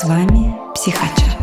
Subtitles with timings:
[0.00, 1.36] С вами Психачат.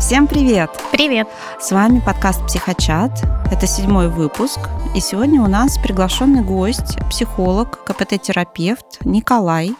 [0.00, 0.70] Всем привет!
[0.90, 1.28] Привет!
[1.60, 3.12] С вами подкаст «Психочат».
[3.52, 4.58] Это седьмой выпуск.
[4.96, 9.72] И сегодня у нас приглашенный гость, психолог, КПТ-терапевт Николай,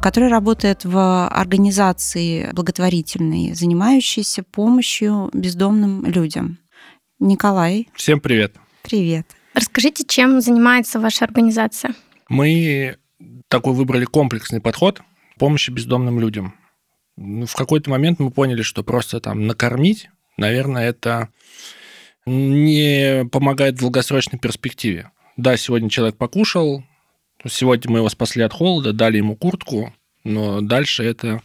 [0.00, 6.56] который работает в организации благотворительной, занимающейся помощью бездомным людям.
[7.18, 7.90] Николай.
[7.94, 8.56] Всем привет.
[8.80, 9.26] Привет.
[9.52, 11.94] Расскажите, чем занимается ваша организация?
[12.30, 12.96] Мы
[13.48, 15.02] такой выбрали комплексный подход
[15.38, 16.54] помощи бездомным людям.
[17.16, 21.28] Ну, в какой-то момент мы поняли, что просто там накормить, наверное, это
[22.26, 25.10] не помогает в долгосрочной перспективе.
[25.36, 26.84] Да, сегодня человек покушал,
[27.46, 29.94] сегодня мы его спасли от холода, дали ему куртку,
[30.24, 31.40] но дальше это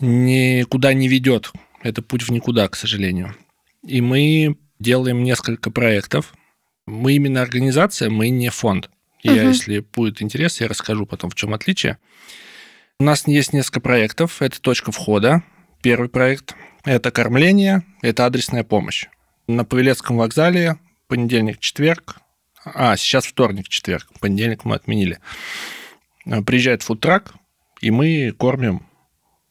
[0.00, 1.52] никуда не ведет.
[1.82, 3.34] Это путь в никуда, к сожалению.
[3.86, 6.34] И мы делаем несколько проектов.
[6.86, 8.90] Мы именно организация, мы не фонд.
[9.24, 9.48] Я, угу.
[9.48, 11.98] если будет интерес, я расскажу потом, в чем отличие.
[13.00, 14.42] У нас есть несколько проектов.
[14.42, 15.42] Это точка входа.
[15.82, 19.06] Первый проект– это кормление, это адресная помощь.
[19.46, 22.18] На Павелецком вокзале понедельник, четверг.
[22.64, 24.08] А, сейчас вторник, четверг.
[24.20, 25.18] Понедельник мы отменили.
[26.46, 27.34] Приезжает фудтрак,
[27.80, 28.86] и мы кормим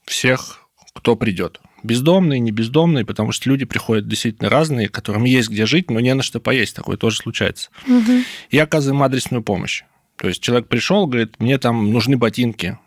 [0.05, 1.61] всех, кто придет.
[1.83, 6.13] Бездомные, не бездомные, потому что люди приходят действительно разные, которым есть где жить, но не
[6.13, 6.75] на что поесть.
[6.75, 7.69] Такое тоже случается.
[7.85, 8.23] Угу.
[8.51, 9.83] И оказываем адресную помощь.
[10.15, 12.79] То есть человек пришел, говорит, мне там нужны ботинки.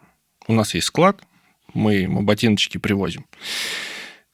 [0.48, 1.20] У нас есть склад,
[1.74, 3.26] мы ему ботиночки привозим.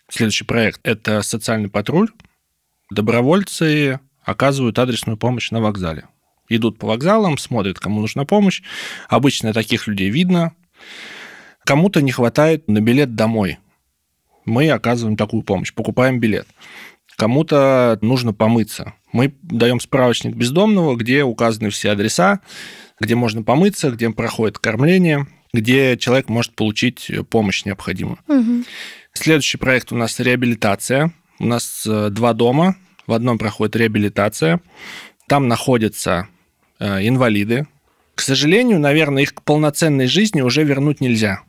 [0.09, 2.11] Следующий проект– это социальный патруль.
[2.91, 6.05] Добровольцы оказывают адресную помощь на вокзале.
[6.49, 8.63] Идут по вокзалам, смотрят, кому нужна помощь.
[9.09, 10.53] Обычно таких людей видно.
[11.65, 13.59] Кому-то не хватает на билет домой.
[14.45, 16.47] Мы оказываем такую помощь, покупаем билет.
[17.17, 18.95] Кому-то нужно помыться.
[19.13, 22.41] Мы даем справочник бездомного, где указаны все адреса,
[23.01, 28.19] где можно помыться, где проходит кормление– где человек может получить помощь необходимую.
[28.29, 28.65] Угу.
[29.13, 31.13] Следующий проект у нас реабилитация.
[31.39, 32.77] У нас э, два дома.
[33.07, 34.61] В одном проходит реабилитация.
[35.27, 36.29] Там находятся
[36.79, 37.67] э, инвалиды.
[38.15, 41.43] К сожалению, наверное, их к полноценной жизни уже вернуть нельзя.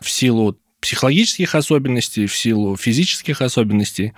[0.00, 4.12] В силу психологических особенностей, в силу физических особенностей.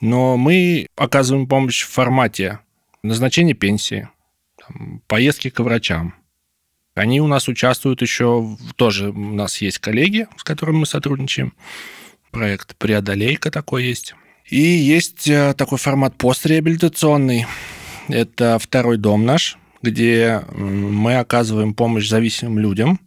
[0.00, 2.60] Но мы оказываем помощь в формате
[3.02, 4.08] назначения пенсии,
[5.06, 6.14] поездки к врачам,
[6.96, 11.52] они у нас участвуют еще, тоже у нас есть коллеги, с которыми мы сотрудничаем.
[12.30, 14.14] Проект «Преодолейка» такой есть.
[14.48, 17.46] И есть э, такой формат постреабилитационный.
[18.08, 22.98] Это второй дом наш, где мы оказываем помощь зависимым людям,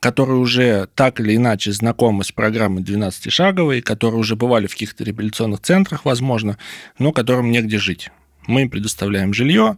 [0.00, 5.60] которые уже так или иначе знакомы с программой 12-шаговой, которые уже бывали в каких-то реабилитационных
[5.60, 6.58] центрах, возможно,
[6.98, 8.10] но которым негде жить.
[8.46, 9.76] Мы им предоставляем жилье,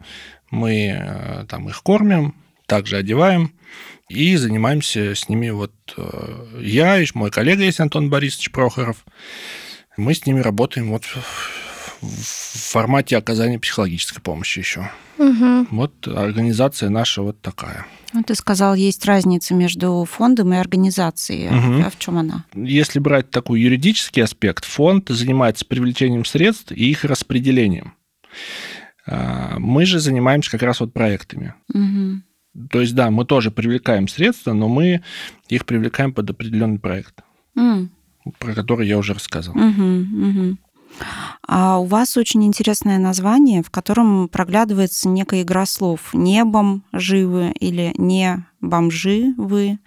[0.50, 2.34] мы э, там их кормим,
[2.66, 3.52] также одеваем
[4.08, 5.50] и занимаемся с ними.
[5.50, 9.04] Вот э, я и мой коллега есть Антон Борисович Прохоров.
[9.96, 11.04] Мы с ними работаем вот
[12.00, 14.90] в формате оказания психологической помощи еще.
[15.18, 15.66] Угу.
[15.70, 17.86] Вот организация наша вот такая.
[18.12, 21.48] Ну, ты сказал, есть разница между фондом и организацией.
[21.48, 21.86] Угу.
[21.86, 22.44] А в чем она?
[22.54, 27.94] Если брать такой юридический аспект, фонд занимается привлечением средств и их распределением.
[29.06, 31.54] А, мы же занимаемся как раз вот проектами.
[31.74, 32.22] Угу.
[32.70, 35.02] То есть, да, мы тоже привлекаем средства, но мы
[35.48, 37.20] их привлекаем под определенный проект,
[37.56, 37.88] mm.
[38.38, 39.60] про который я уже рассказывал.
[39.60, 40.56] Mm-hmm, mm-hmm.
[41.46, 46.12] А у вас очень интересное название, в котором проглядывается некая игра слов.
[46.12, 49.78] Небом живы или не бомжи вы.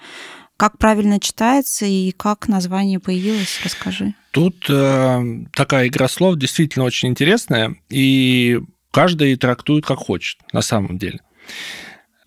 [0.58, 4.14] Как правильно читается и как название появилось, расскажи.
[4.32, 8.60] Тут э, такая игра слов действительно очень интересная, и
[8.92, 11.20] каждый трактует как хочет на самом деле.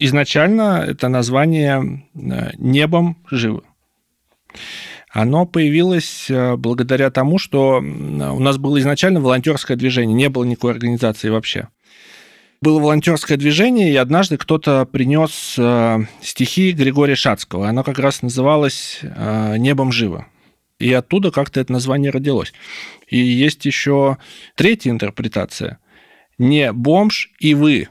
[0.00, 3.62] Изначально это название э, «Небом живы».
[5.14, 10.72] Оно появилось э, благодаря тому, что у нас было изначально волонтерское движение, не было никакой
[10.72, 11.68] организации вообще.
[12.60, 17.68] Было волонтерское движение, и однажды кто-то принес э, стихи Григория Шацкого.
[17.68, 20.26] Оно как раз называлось «Небом живо».
[20.80, 22.52] И оттуда как-то это название родилось.
[23.06, 24.18] И есть еще
[24.56, 25.78] третья интерпретация.
[26.38, 27.88] «Не бомж и вы»,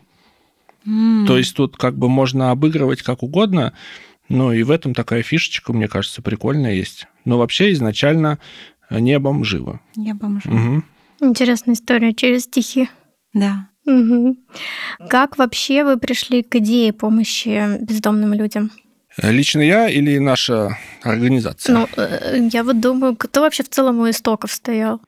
[0.86, 1.26] Mm.
[1.28, 3.72] То есть тут как бы можно обыгрывать как угодно,
[4.28, 7.08] ну и в этом такая фишечка, мне кажется, прикольная есть.
[7.26, 8.40] Но вообще изначально
[8.90, 9.80] небом живо.
[9.96, 10.56] Небом живо.
[10.56, 10.84] Угу.
[11.30, 12.90] Интересная история через стихи.
[13.34, 13.70] Да.
[13.86, 14.38] Угу.
[15.10, 18.72] Как вообще вы пришли к идее помощи бездомным людям?
[19.22, 21.74] Лично я или наша организация?
[21.76, 25.02] Ну, э, я вот думаю, кто вообще в целом у истоков стоял?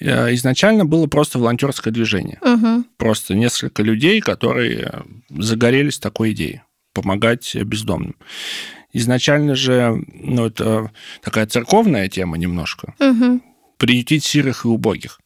[0.00, 2.38] Э, изначально было просто волонтерское движение.
[2.40, 2.84] Угу.
[2.96, 6.62] Просто несколько людей, которые загорелись такой идеей.
[6.94, 8.16] помогать бездомным.
[8.92, 10.90] Изначально же, ну, это
[11.22, 12.94] такая церковная тема немножко.
[13.00, 13.40] Угу.
[13.78, 15.20] Приютить сирых и убогих.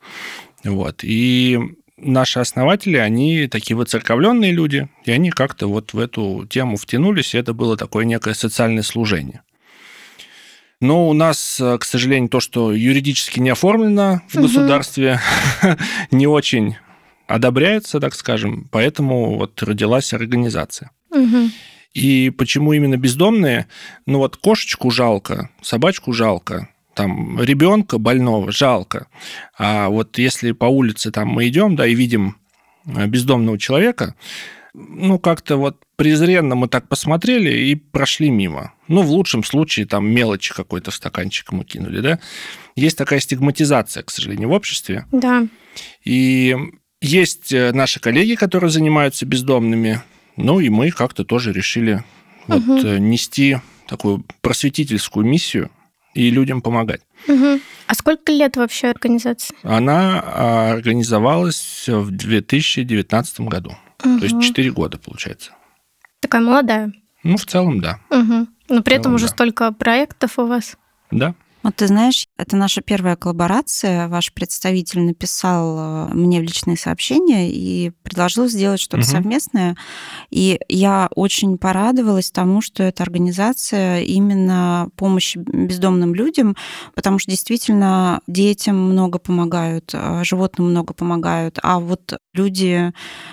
[0.63, 1.01] Вот.
[1.03, 1.59] И
[1.97, 7.39] наши основатели, они такие воцерковленные люди, и они как-то вот в эту тему втянулись, и
[7.39, 9.43] это было такое некое социальное служение.
[10.81, 14.43] Но у нас, к сожалению, то, что юридически не оформлено в угу.
[14.43, 15.21] государстве,
[16.11, 16.77] не очень
[17.27, 20.91] одобряется, так скажем, поэтому вот родилась организация.
[21.11, 21.51] Угу.
[21.97, 23.69] И почему именно бездомные?
[24.05, 29.07] Ну вот кошечку жалко, собачку жалко, там ребенка больного жалко.
[29.57, 32.37] А вот если по улице там мы идем, да, и видим
[32.85, 34.15] э, бездомного человека,
[34.75, 38.75] ну, как-то вот презренно мы так посмотрели и прошли мимо.
[38.89, 42.19] Ну, в лучшем случае там мелочи какой-то в стаканчик мы кинули, да.
[42.75, 45.07] Есть такая стигматизация, к сожалению, в обществе.
[45.13, 45.47] Да.
[46.05, 46.55] И
[47.01, 50.03] есть э, наши коллеги, которые занимаются бездомными,
[50.37, 52.05] ну и мы как-то тоже решили
[52.49, 52.61] угу.
[52.61, 55.71] вот нести такую просветительскую миссию
[56.15, 57.03] и людям помогать.
[57.29, 57.61] Угу.
[57.87, 59.55] А сколько лет вообще организации?
[59.63, 63.77] Она а, организовалась в 2019 году.
[64.05, 64.19] Угу.
[64.19, 65.53] То есть 4 года, получается.
[66.21, 66.93] Такая молодая.
[67.23, 68.01] Ну, в целом, да.
[68.11, 68.47] Угу.
[68.69, 69.33] Но при этом уже да.
[69.33, 70.77] столько проектов у вас.
[71.11, 71.35] Да.
[71.63, 74.09] Вот ты знаешь, это наша первая коллаборация.
[74.09, 79.11] Ваш представитель написал э, мне в личные сообщения и предложил сделать что-то угу.
[79.11, 79.77] совместное.
[80.31, 86.57] И я очень порадовалась тому, что эта организация именно помощи бездомным людям,
[86.95, 92.93] потому что действительно детям много помогают, а животным много помогают, а вот люди,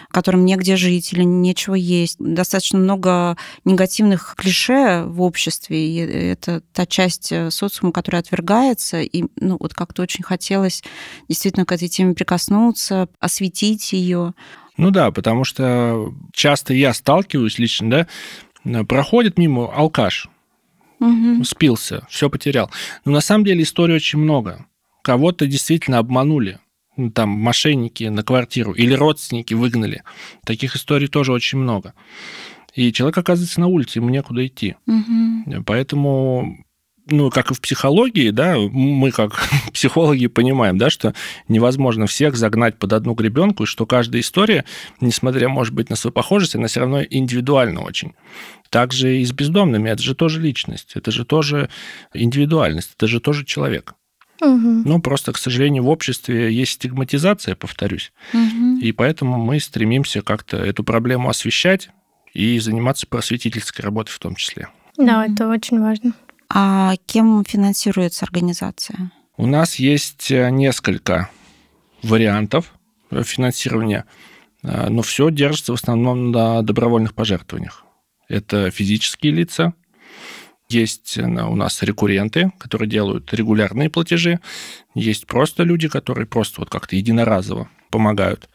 [0.09, 6.85] которым негде жить или нечего есть, достаточно много негативных клише в обществе, и это та
[6.85, 10.83] часть э, социума, которая отвергается, и ну, вот как-то очень хотелось
[11.27, 14.33] действительно к этой теме прикоснуться, осветить ее.
[14.77, 18.07] Ну да, потому что часто я сталкиваюсь лично,
[18.63, 20.27] да, проходит мимо алкаш,
[20.99, 21.43] угу.
[21.43, 22.71] спился, все потерял.
[23.05, 24.65] Но на самом деле историй очень много.
[25.03, 26.59] Кого-то действительно обманули,
[26.95, 30.03] ну, там мошенники на квартиру или родственники выгнали.
[30.45, 31.93] Таких историй тоже очень много.
[32.73, 34.75] И человек оказывается на улице, ему некуда идти.
[34.87, 35.63] Угу.
[35.65, 36.65] Поэтому
[37.07, 39.41] ну, как и в психологии, да, мы как
[39.73, 41.13] психологи понимаем, да, что
[41.47, 44.65] невозможно всех загнать под одну гребенку, и что каждая история,
[45.01, 48.13] несмотря, может быть, на свою похожесть, она все равно индивидуальна очень.
[48.69, 49.89] Также и с бездомными.
[49.89, 51.69] Это же тоже личность, это же тоже
[52.13, 53.95] индивидуальность, это же тоже человек.
[54.41, 54.83] Угу.
[54.85, 58.11] Ну, просто, к сожалению, в обществе есть стигматизация, повторюсь.
[58.33, 58.79] Угу.
[58.81, 61.89] И поэтому мы стремимся как-то эту проблему освещать
[62.33, 64.69] и заниматься просветительской работой в том числе.
[64.97, 66.13] Да, это очень важно.
[66.55, 69.11] А кем финансируется организация?
[69.37, 71.31] У нас есть э, несколько
[72.03, 72.71] вариантов
[73.09, 74.05] финансирования,
[74.61, 77.83] э, но все держится в основном на добровольных пожертвованиях.
[78.29, 79.73] Это физические лица,
[80.69, 84.39] есть э, у нас рекурренты, которые делают регулярные платежи,
[84.93, 88.47] есть просто люди, которые просто вот как-то единоразово помогают.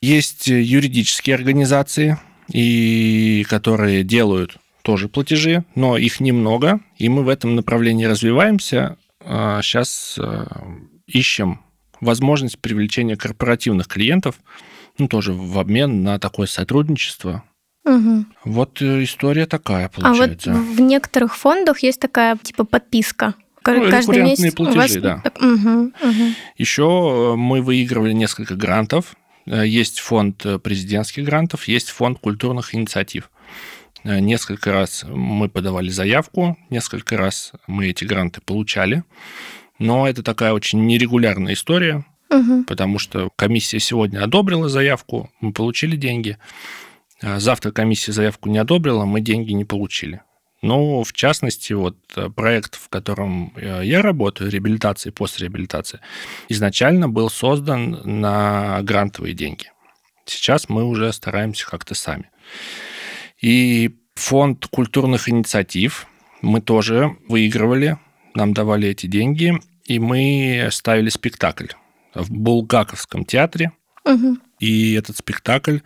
[0.00, 2.18] Есть юридические организации,
[2.52, 8.96] и которые делают тоже платежи, но их немного, и мы в этом направлении развиваемся.
[9.22, 10.64] Сейчас а, а,
[11.06, 11.60] ищем
[12.00, 14.36] возможность привлечения корпоративных клиентов,
[14.98, 17.44] ну, тоже в обмен на такое сотрудничество.
[17.84, 18.24] Угу.
[18.44, 20.52] Вот э, история такая получается.
[20.52, 23.34] А вот в некоторых фондах есть такая типа подписка.
[23.66, 25.22] Ну, Каждый месяц платежи, вас...
[25.22, 25.22] да.
[25.38, 26.34] Угу, угу.
[26.56, 29.16] Еще э, мы выигрывали несколько грантов.
[29.46, 33.30] Э, есть фонд президентских грантов, есть фонд культурных инициатив.
[34.04, 39.04] Э, несколько раз мы подавали заявку, несколько раз мы эти гранты получали.
[39.78, 42.64] Но это такая очень нерегулярная история, угу.
[42.64, 46.36] потому что комиссия сегодня одобрила заявку, мы получили деньги.
[47.22, 50.22] А завтра комиссия заявку не одобрила, мы деньги не получили.
[50.62, 56.02] Ну, в частности, вот э, проект, в котором э, я работаю, реабилитация и постреабилитация,
[56.50, 59.72] изначально был создан на грантовые деньги.
[60.26, 62.30] Сейчас мы уже стараемся как-то сами.
[63.40, 66.06] И фонд культурных инициатив
[66.42, 67.98] мы тоже выигрывали,
[68.34, 71.68] нам давали эти деньги, и мы ставили спектакль
[72.14, 73.72] в Булгаковском театре.
[74.04, 74.38] Угу.
[74.60, 75.78] И этот спектакль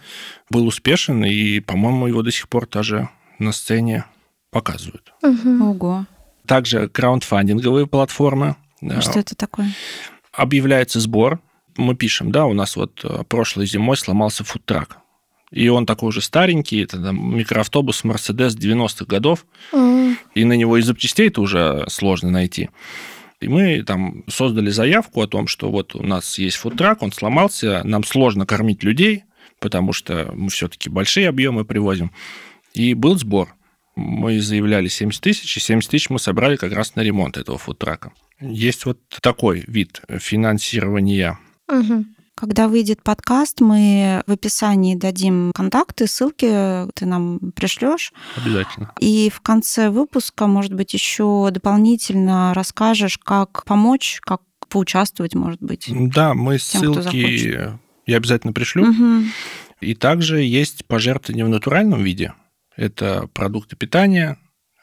[0.50, 3.08] был успешен, и, по-моему, его до сих пор даже
[3.38, 4.04] на сцене
[4.50, 5.12] показывают.
[5.23, 5.64] Угу.
[5.70, 6.06] Ого.
[6.46, 8.56] Также краундфандинговые платформы.
[8.82, 9.70] А что это такое?
[10.32, 11.40] Объявляется сбор.
[11.76, 14.99] Мы пишем, да, у нас вот э, прошлой зимой сломался фудтрак
[15.54, 20.16] и он такой уже старенький, это там, микроавтобус Мерседес 90-х годов, mm.
[20.34, 22.70] и на него из запчастей это уже сложно найти.
[23.40, 27.82] И мы там создали заявку о том, что вот у нас есть фудтрак, он сломался,
[27.84, 29.25] нам сложно кормить людей,
[29.61, 32.11] потому что мы все-таки большие объемы привозим.
[32.73, 33.54] И был сбор.
[33.94, 38.12] Мы заявляли 70 тысяч, и 70 тысяч мы собрали как раз на ремонт этого фудтрака.
[38.40, 41.38] Есть вот такой вид финансирования.
[41.68, 42.04] Угу.
[42.37, 46.47] Когда выйдет подкаст, мы в описании дадим контакты, ссылки
[46.95, 48.12] ты нам пришлешь.
[48.37, 48.93] Обязательно.
[48.99, 55.88] И в конце выпуска, может быть, еще дополнительно расскажешь, как помочь, как поучаствовать, может быть.
[55.88, 58.91] Да, мы тем, ссылки я обязательно пришлю.
[58.91, 59.25] Угу.
[59.81, 62.35] И также есть пожертвования в натуральном виде.
[62.76, 64.38] Это продукты питания,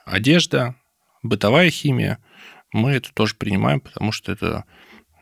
[0.05, 0.75] одежда,
[1.21, 2.19] бытовая химия.
[2.71, 4.63] Мы это тоже принимаем, потому что это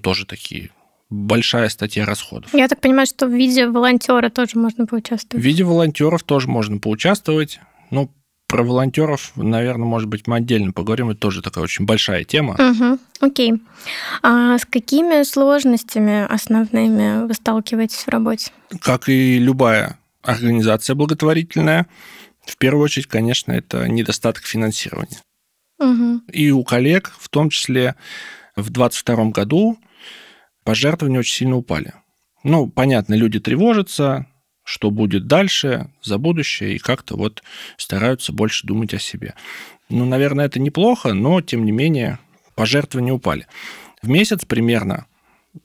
[0.04, 0.70] тоже такие
[1.10, 2.54] большая статья расходов.
[2.54, 5.44] Я так понимаю, что в виде волонтера тоже можно поучаствовать.
[5.44, 7.60] В виде волонтеров тоже можно поучаствовать.
[7.90, 8.12] Ну,
[8.48, 11.10] про волонтеров, наверное, может быть, мы отдельно поговорим.
[11.10, 12.54] Это тоже такая очень большая тема.
[12.54, 13.54] Угу, окей.
[14.24, 18.52] А с какими сложностями основными вы сталкиваетесь в работе?
[18.82, 21.88] Как и любая организация благотворительная,
[22.46, 25.22] в первую очередь, конечно, это недостаток финансирования.
[25.80, 26.22] Угу.
[26.32, 27.96] И у коллег, в том числе
[28.56, 29.78] в 2022 году,
[30.70, 31.96] пожертвования очень сильно упали.
[32.44, 34.28] Ну, понятно, люди тревожатся,
[34.64, 37.42] что будет дальше, за будущее, и как-то вот
[37.76, 39.34] стараются больше думать о себе.
[39.90, 42.20] Ну, наверное, это неплохо, но, тем не менее,
[42.54, 43.48] пожертвования упали.
[44.04, 45.08] В месяц примерно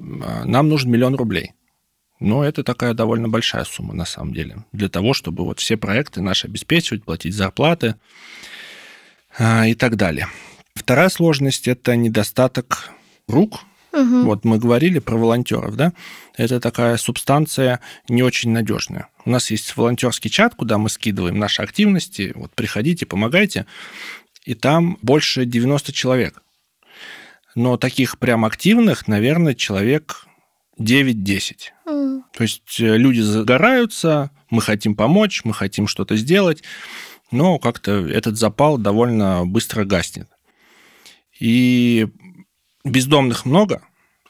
[0.01, 1.53] а, нам нужен миллион рублей.
[2.19, 6.23] Но это такая довольно большая сумма, на самом деле, для того, чтобы вот все проекты
[6.23, 7.97] наши обеспечивать, платить зарплаты
[9.37, 10.29] а, и так далее.
[10.75, 12.95] Вторая сложность– это недостаток
[13.29, 13.61] рук–
[13.95, 14.25] Угу.
[14.25, 15.93] Вот мы говорили про волонтеров, да?
[16.37, 19.09] Это такая субстанция не очень надежная.
[19.25, 22.33] У нас есть волонтерский чат, куда мы скидываем наши активности.
[22.35, 23.67] Вот приходите, помогайте.
[24.45, 26.43] И там больше 90 человек.
[27.55, 30.27] Но таких прям активных, наверное, человек
[30.81, 31.55] 9-10.
[31.87, 32.23] Mm.
[32.37, 36.65] То есть э, люди загораются, мы хотим помочь, мы хотим что-то сделать,
[37.31, 40.29] но как-то этот запал довольно быстро гаснет.
[41.39, 42.09] И
[42.85, 43.83] бездомных много,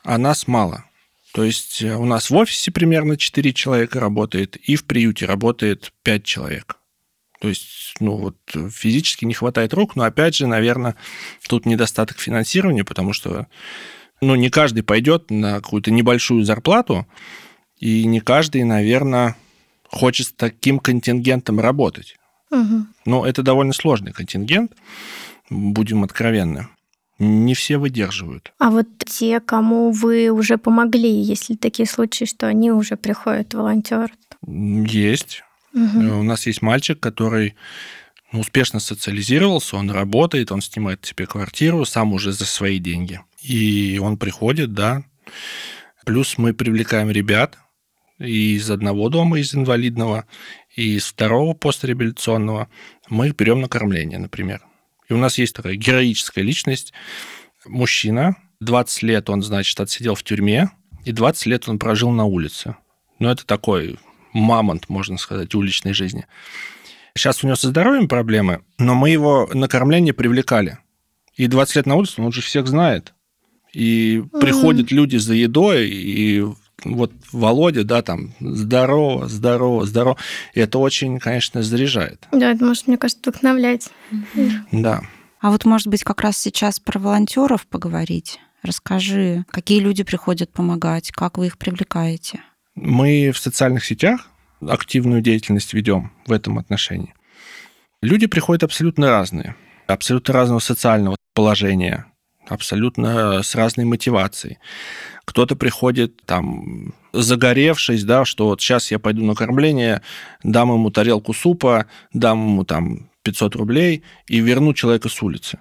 [0.02, 0.84] а нас мало.
[1.32, 5.92] То есть э, у нас в офисе примерно 4 человека работает, и в приюте работает
[6.04, 6.76] 5 человек.
[7.40, 8.36] То есть, ну вот
[8.70, 10.94] физически не хватает рук, но опять же, наверное,
[11.46, 13.48] тут недостаток финансирования, потому что
[14.20, 17.06] ну, не каждый пойдет на какую-то небольшую зарплату,
[17.78, 19.36] и не каждый, наверное,
[19.88, 22.16] хочет с таким контингентом работать.
[22.50, 22.86] Угу.
[23.04, 24.72] Но это довольно сложный контингент,
[25.50, 26.68] будем откровенны
[27.24, 28.52] не все выдерживают.
[28.58, 33.54] А вот те, кому вы уже помогли, есть ли такие случаи, что они уже приходят
[33.54, 34.12] волонтеры?
[34.46, 35.42] Есть.
[35.74, 36.20] Угу.
[36.20, 37.54] У нас есть мальчик, который
[38.32, 43.20] ну, успешно социализировался, он работает, он снимает себе квартиру сам уже за свои деньги.
[43.42, 45.04] И он приходит, да.
[46.04, 47.58] Плюс мы привлекаем ребят
[48.18, 50.26] из одного дома, из инвалидного,
[50.74, 52.68] и из второго постреабилитационного.
[53.08, 54.62] Мы их берем на кормление, например.
[55.08, 56.92] И у нас есть такая героическая личность,
[57.66, 60.70] мужчина, 20 лет он, значит, отсидел в тюрьме,
[61.04, 62.76] и 20 лет он прожил на улице.
[63.18, 63.98] Ну, это такой
[64.32, 66.26] мамонт, можно сказать, уличной жизни.
[67.16, 70.78] Сейчас у него со здоровьем проблемы, но мы его на кормление привлекали.
[71.36, 73.14] И 20 лет на улице он уже всех знает.
[73.72, 74.40] И mm-hmm.
[74.40, 76.44] приходят люди за едой, и
[76.84, 80.16] вот Володя, да, там, здорово, здорово, здорово.
[80.54, 82.26] И это очень, конечно, заряжает.
[82.32, 83.90] Да, это может, мне кажется, вдохновлять.
[84.72, 85.02] Да.
[85.40, 88.40] А вот, может быть, как раз сейчас про волонтеров поговорить.
[88.62, 92.40] Расскажи, какие люди приходят помогать, как вы их привлекаете?
[92.74, 94.30] Мы в социальных сетях
[94.66, 97.14] активную деятельность ведем в этом отношении.
[98.00, 99.54] Люди приходят абсолютно разные,
[99.86, 102.06] абсолютно разного социального положения,
[102.48, 104.58] абсолютно с разной мотивацией.
[105.24, 110.02] Кто-то приходит там загоревшись, да, что вот сейчас я пойду на кормление,
[110.42, 115.58] дам ему тарелку супа, дам ему там 500 рублей и верну человека с улицы.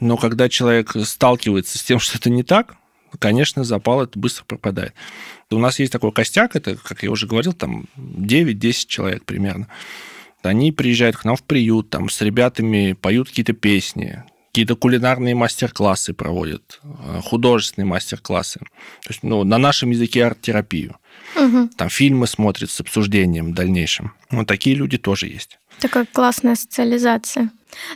[0.00, 2.76] Но когда человек сталкивается с тем, что это не так,
[3.18, 4.94] конечно, запал это быстро пропадает.
[5.50, 9.68] У нас есть такой костяк, это, как я уже говорил, там 9-10 человек примерно.
[10.42, 16.14] Они приезжают к нам в приют, там с ребятами поют какие-то песни, какие-то кулинарные мастер-классы
[16.14, 18.60] проводят, э, художественные мастер-классы.
[18.60, 20.96] То есть, ну, на нашем языке арт-терапию.
[21.36, 21.70] Угу.
[21.76, 24.12] Там фильмы смотрят с обсуждением дальнейшим.
[24.30, 25.58] Вот такие люди тоже есть.
[25.80, 27.50] Такая классная социализация.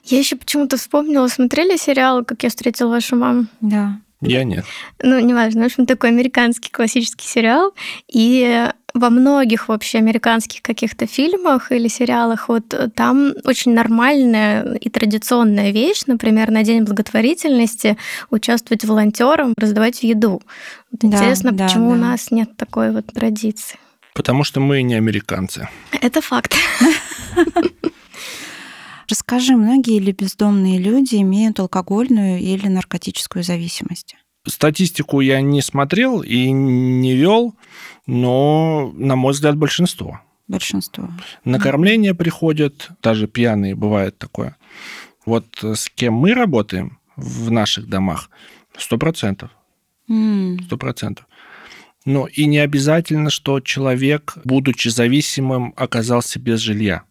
[0.05, 3.47] Я еще почему-то вспомнила, смотрели сериал «Как я встретил вашу маму»?
[3.61, 3.99] Да.
[4.21, 4.65] Я нет.
[5.03, 5.63] Ну, неважно.
[5.63, 7.75] В общем, такой американский классический сериал.
[8.07, 15.71] И во многих вообще американских каких-то фильмах или сериалах вот там очень нормальная и традиционная
[15.71, 17.97] вещь, например, на День благотворительности
[18.31, 20.43] участвовать волонтером, раздавать еду.
[20.91, 21.99] Вот Да, интересно, да, почему у да.
[21.99, 23.79] нас нет такой вот традиции.
[24.15, 25.69] Потому что мы не американцы.
[26.01, 26.55] Это факт.
[29.11, 34.17] Скажи, многие ли бездомные люди имеют алкогольную или наркотическую зависимость?
[34.47, 37.55] Статистику я не смотрел и не вел,
[38.07, 40.21] но, на мой взгляд, большинство.
[40.49, 41.09] Большинство.
[41.45, 44.57] На кормление приходят, даже пьяные, бывает такое.
[45.25, 48.31] Вот с кем мы работаем в наших домах,
[48.77, 49.51] сто процентов.
[50.67, 51.27] Сто процентов.
[52.05, 57.05] Но и не обязательно, что человек, будучи зависимым, оказался без жилья.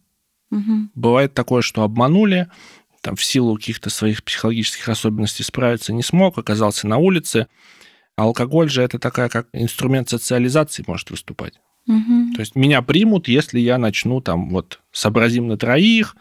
[0.51, 0.89] Угу.
[0.95, 2.49] Бывает такое, что обманули,
[3.01, 7.47] там, в силу каких-то своих психологических особенностей справиться не смог, оказался на улице.
[8.15, 11.55] А алкоголь же это такая, как инструмент социализации может выступать.
[11.87, 12.35] Угу.
[12.35, 16.15] То есть меня примут, если я начну там вот сообразим на троих,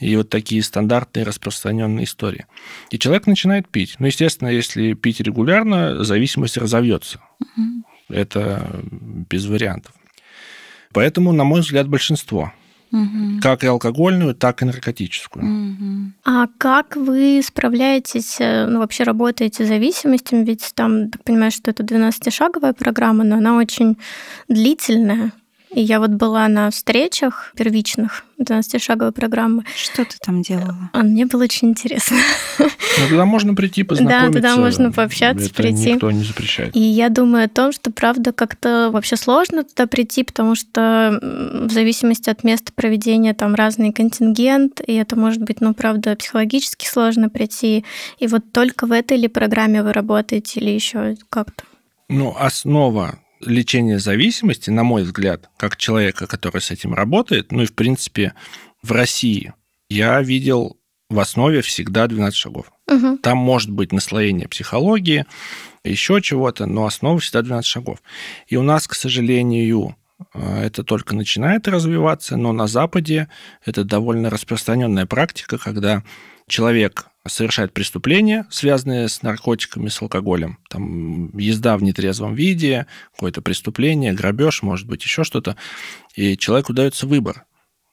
[0.00, 2.46] и вот такие стандартные распространенные истории.
[2.90, 3.96] И человек начинает пить.
[3.98, 7.20] Ну, естественно, если пить регулярно, зависимость разовьется.
[7.40, 7.84] Угу.
[8.08, 9.92] Это без вариантов.
[10.92, 12.52] Поэтому, на мой взгляд, большинство.
[12.94, 13.40] Угу.
[13.42, 15.44] Как и алкогольную, так и наркотическую.
[15.44, 16.12] Угу.
[16.24, 20.44] А как вы справляетесь, э, ну, вообще работаете с зависимостями?
[20.44, 23.98] Ведь там, так понимаю, что это 12-шаговая программа, но она очень
[24.48, 25.32] длительная.
[25.74, 29.64] И я вот была на встречах первичных 12-шаговой программы.
[29.76, 30.90] Что ты там делала?
[30.92, 32.16] А мне было очень интересно.
[32.58, 32.68] Ну,
[33.08, 34.40] туда можно прийти, познакомиться.
[34.40, 35.92] Да, туда можно пообщаться, Это прийти.
[35.94, 36.76] никто не запрещает.
[36.76, 41.70] И я думаю о том, что, правда, как-то вообще сложно туда прийти, потому что в
[41.70, 47.28] зависимости от места проведения там разный контингент, и это может быть, ну, правда, психологически сложно
[47.28, 47.84] прийти.
[48.18, 51.64] И вот только в этой ли программе вы работаете или еще как-то?
[52.08, 57.66] Ну, основа лечения зависимости, на мой взгляд, как человека, который с этим работает, ну и,
[57.66, 58.34] в принципе,
[58.82, 59.52] в России
[59.88, 60.78] я видел
[61.10, 62.72] в основе всегда 12 шагов.
[62.88, 63.18] Угу.
[63.18, 65.26] Там может быть наслоение психологии,
[65.84, 67.98] еще чего-то, но основа всегда 12 шагов.
[68.46, 69.96] И у нас, к сожалению,
[70.34, 73.28] э, это только начинает развиваться, но на Западе
[73.64, 76.02] это довольно распространенная практика, когда
[76.48, 80.58] человек совершает преступления, связанные с наркотиками, с алкоголем.
[80.68, 85.56] Там езда в нетрезвом виде, какое-то преступление, грабеж, может быть, еще что-то.
[86.14, 87.46] И человеку дается выбор.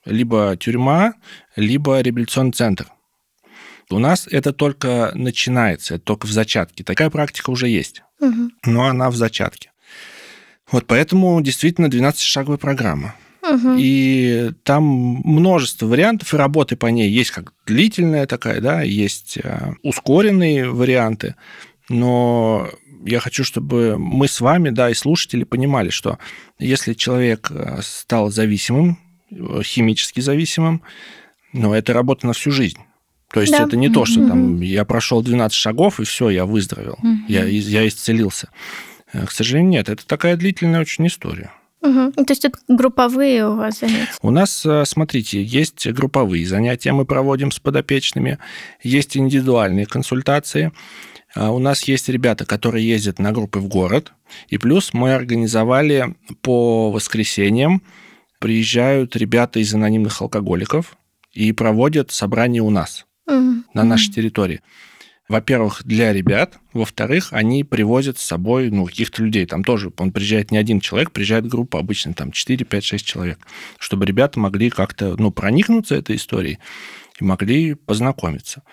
[0.05, 1.13] Либо тюрьма,
[1.55, 2.87] либо реабилитационный центр.
[3.89, 6.83] У нас это только начинается, это только в зачатке.
[6.83, 8.51] Такая практика уже есть, Угу.
[8.65, 9.71] но она в зачатке.
[10.71, 13.15] Вот поэтому действительно 12-шаговая программа.
[13.41, 13.75] Угу.
[13.77, 19.73] И там множество вариантов, и работы по ней есть как длительная такая, да, есть э,
[19.83, 21.35] ускоренные варианты,
[21.89, 22.69] но
[23.03, 26.19] я хочу, чтобы мы с вами, да, и слушатели понимали, что
[26.59, 28.99] если человек э, стал зависимым,
[29.31, 30.83] э, химически зависимым,
[31.51, 32.77] ну, это работа на всю жизнь.
[33.33, 33.63] То есть Да.
[33.63, 37.25] это не то, что там я прошел 12 шагов, и все, я выздоровел, Мгм.
[37.27, 38.49] я, я исцелился.
[39.11, 39.89] К сожалению, нет.
[39.89, 41.51] Это такая длительная очень история.
[41.81, 42.11] Угу.
[42.25, 44.11] То есть это групповые у вас занятия?
[44.21, 48.37] У нас, э, смотрите, есть групповые занятия, мы проводим с подопечными,
[48.83, 50.71] есть индивидуальные консультации.
[51.33, 54.11] А У нас есть ребята, которые ездят на группы в город,
[54.49, 57.81] и плюс мы организовали по воскресеньям,
[58.39, 60.97] приезжают ребята из анонимных алкоголиков
[61.31, 63.65] и проводят собрания у нас Мгм.
[63.73, 64.61] на нашей территории.
[65.31, 66.59] Во-первых, для ребят.
[66.73, 69.45] Во-вторых, они привозят с собой ну, каких-то людей.
[69.45, 73.39] Там тоже он приезжает не один человек, приезжает группа обычно там 4, 5, 6 человек,
[73.79, 76.59] чтобы ребята могли как-то ну, проникнуться этой историей
[77.17, 78.63] и могли познакомиться.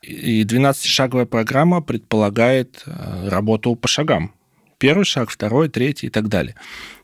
[0.00, 4.32] И 12-шаговая программа предполагает э, работу по шагам.
[4.78, 6.54] Первый шаг, второй, третий и так далее.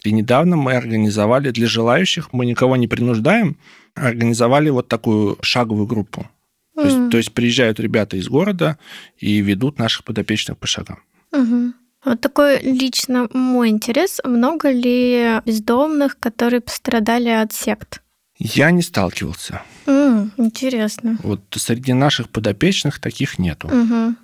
[0.04, 3.58] И недавно мы организовали для желающих, мы никого не принуждаем,
[3.94, 6.26] организовали вот такую шаговую группу.
[6.76, 8.78] То есть, то есть приезжают ребята из города
[9.18, 11.02] и ведут наших подопечных по шагам.
[11.32, 11.74] Мгм.
[12.04, 14.20] Вот такой лично мой интерес.
[14.24, 18.02] Много ли бездомных, которые пострадали от сект?
[18.38, 19.62] Я не сталкивался.
[19.86, 21.18] М, интересно.
[21.22, 23.68] Вот среди наших подопечных таких нету.
[23.68, 24.16] Мгм.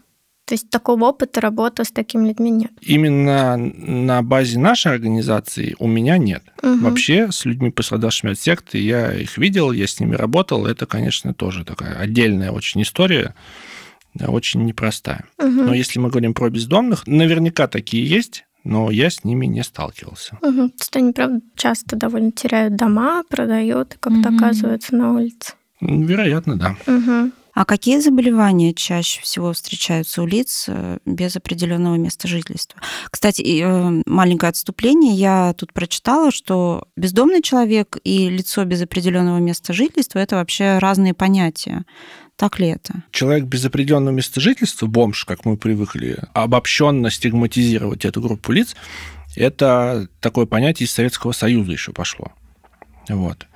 [0.44, 2.72] То есть такого опыта работы с такими людьми нет.
[2.81, 6.42] Именно на базе нашей организации у меня нет.
[6.62, 6.85] Мгм.
[6.85, 10.66] Вообще с людьми, пострадавшими от секты, я их видел, я с ними работал.
[10.66, 13.35] Это, конечно, тоже такая отдельная очень история,
[14.14, 15.24] да, очень непростая.
[15.38, 15.66] Мгм.
[15.66, 20.38] Но если мы говорим про бездомных, наверняка такие есть, но я с ними не сталкивался.
[20.42, 20.70] Мгм.
[20.70, 24.37] То есть они, правда, часто довольно теряют дома, продают и как-то Мгм.
[24.37, 25.52] оказываются на улице.
[25.81, 26.76] Вероятно, да.
[26.87, 27.33] Мгм.
[27.54, 32.80] А какие заболевания чаще всего встречаются у лиц э, без определенного места жительства?
[33.10, 35.14] Кстати, э, маленькое отступление.
[35.14, 41.12] Я тут прочитала, что бездомный человек и лицо без определенного места жительства это вообще разные
[41.12, 41.84] понятия.
[42.36, 43.02] Так ли это?
[43.10, 48.74] Человек без определенного места жительства, бомж, как мы привыкли обобщенно стигматизировать эту группу лиц,
[49.36, 52.32] это такое понятие из Советского Союза еще пошло.
[53.08, 53.46] Вот.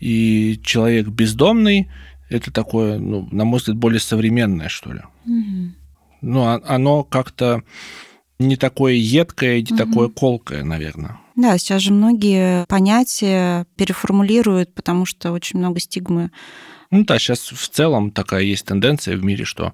[0.00, 1.88] И человек бездомный
[2.28, 5.00] это такое, ну, на мой взгляд, более современное, что ли.
[5.24, 5.74] Мгм.
[6.20, 7.62] Ну, а- оно как-то
[8.38, 9.76] не такое едкое, не Мгм.
[9.76, 11.18] такое колкое, наверное.
[11.36, 16.30] Да, сейчас же многие понятия переформулируют, потому что очень много стигмы.
[16.90, 19.72] Ну да, сейчас в целом такая есть тенденция в мире, что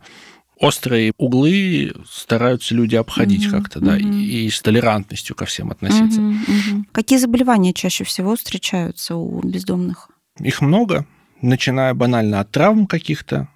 [0.61, 4.12] острые углы стараются люди обходить Мгм, как-то, да, мгм.
[4.12, 6.21] и, с толерантностью ко всем относиться.
[6.21, 6.87] Мгм, мгм.
[6.93, 10.11] Какие заболевания чаще всего встречаются у бездомных?
[10.40, 11.07] Их много,
[11.45, 13.49] начиная банально от травм каких-то.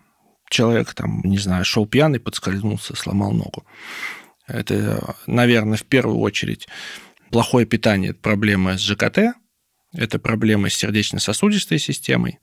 [0.51, 3.65] Человек там, не знаю, шел пьяный, подскользнулся, сломал ногу.
[4.47, 6.69] Это, наверное, в первую очередь
[7.31, 9.35] плохое питание, это проблемы с ЖКТ,
[9.93, 12.39] это проблемы с сердечно-сосудистой системой,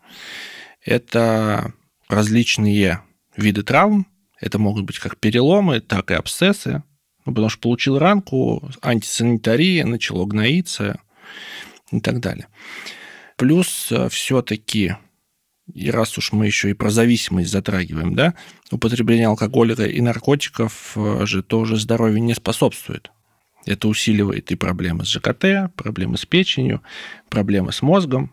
[0.84, 1.74] это
[2.08, 3.02] различные
[3.36, 4.06] виды травм,
[4.40, 6.84] это могут быть как переломы, так и абсцессы,
[7.26, 11.00] ну, потому что получил ранку, антисанитария, начало гноиться
[11.92, 12.48] и так далее.
[13.36, 14.96] Плюс все-таки,
[15.74, 18.36] и раз уж мы еще и про зависимость затрагиваем, да,
[18.72, 23.12] употребление алкоголя и наркотиков э, же тоже здоровью не способствует.
[23.66, 26.82] Это усиливает и проблемы с ЖКТ, проблемы с печенью,
[27.30, 28.32] проблемы с мозгом.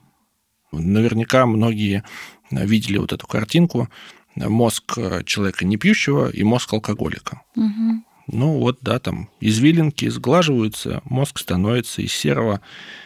[0.73, 2.05] Наверняка многие
[2.51, 3.89] видели вот эту картинку
[4.37, 7.43] мозг человека не пьющего и мозг алкоголика.
[7.57, 8.05] Мгм.
[8.27, 12.61] Ну вот, да, там извилинки сглаживаются, мозг становится из серого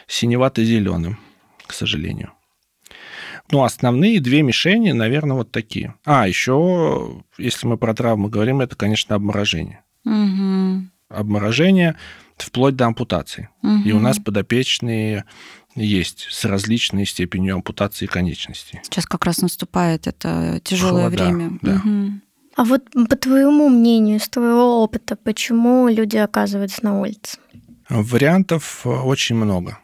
[0.07, 1.17] синевато-зеленым,
[1.65, 2.33] к сожалению.
[3.51, 5.95] Ну, основные две мишени, наверное, вот такие.
[6.05, 9.83] А, еще, если мы про травмы говорим, это, конечно, обморожение.
[10.03, 10.91] Мгм.
[11.09, 11.95] Обморожение
[12.37, 13.49] вплоть до ампутации.
[13.85, 15.25] И у нас подопечные
[15.75, 18.79] есть с различной степенью ампутации конечностей.
[18.83, 21.59] Сейчас как раз наступает это тяжелое Холода, время.
[21.61, 21.75] да.
[21.75, 22.21] Мгм.
[22.55, 27.37] А вот по твоему мнению, с твоего опыта, почему люди оказываются на улице?
[27.87, 29.77] Вариантов э, очень много.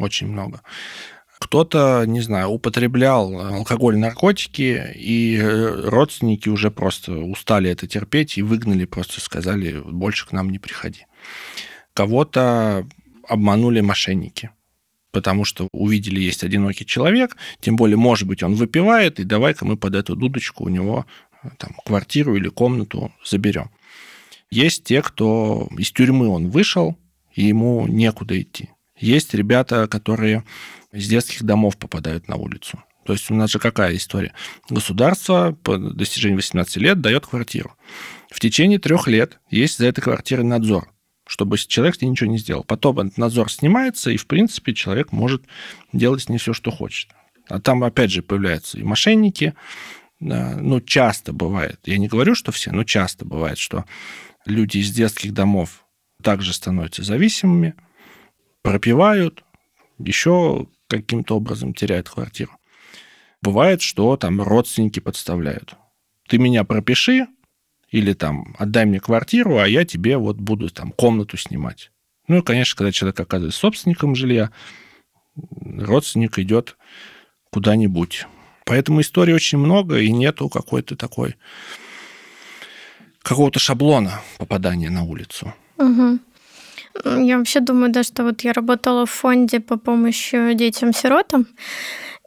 [0.00, 0.62] Очень много.
[1.38, 8.42] Кто-то, не знаю, употреблял алкоголь, наркотики, и э, родственники уже просто устали это терпеть и
[8.42, 11.06] выгнали, просто сказали, больше к нам не приходи.
[11.94, 12.86] Кого-то
[13.28, 14.50] обманули мошенники,
[15.12, 19.76] потому что увидели, есть одинокий человек, тем более, может быть, он выпивает, и давай-ка мы
[19.76, 21.06] под эту дудочку у него
[21.42, 23.70] э, там, квартиру или комнату заберем.
[24.50, 26.98] Есть те, кто из тюрьмы он вышел,
[27.32, 28.70] и ему некуда идти.
[28.96, 30.44] Есть ребята, которые
[30.98, 32.82] из детских домов попадают на улицу.
[33.06, 34.34] То есть у нас же какая история?
[34.68, 37.74] Государство по достижении 18 лет дает квартиру.
[38.30, 40.90] В течение трех лет есть за этой квартирой надзор,
[41.26, 42.64] чтобы человек тебе ничего не сделал.
[42.64, 45.44] Потом этот надзор снимается, и, в принципе, человек может
[45.92, 47.08] делать с ней все, что хочет.
[47.48, 49.54] А там, опять же, появляются и мошенники.
[50.20, 51.78] Да, Ну, часто бывает.
[51.84, 53.84] Я не говорю, что все, но часто бывает, что
[54.44, 55.84] люди из детских домов
[56.22, 57.74] также становятся зависимыми,
[58.62, 59.44] пропивают,
[59.98, 62.52] еще каким-то образом теряют квартиру.
[63.42, 65.74] Бывает, что там родственники подставляют.
[66.28, 67.26] Ты меня пропиши,
[67.90, 71.90] или там отдай мне квартиру, а я тебе вот буду там комнату снимать.
[72.26, 74.50] Ну и, конечно, когда человек оказывается собственником жилья,
[75.62, 76.76] родственник идет
[77.50, 78.26] куда-нибудь.
[78.66, 81.36] Поэтому историй очень много, и нету какой-то такой
[83.22, 85.54] какого-то шаблона попадания на улицу.
[85.78, 86.20] Мгм.
[87.04, 91.46] Я вообще думаю, да, что вот я работала в фонде по помощи детям-сиротам,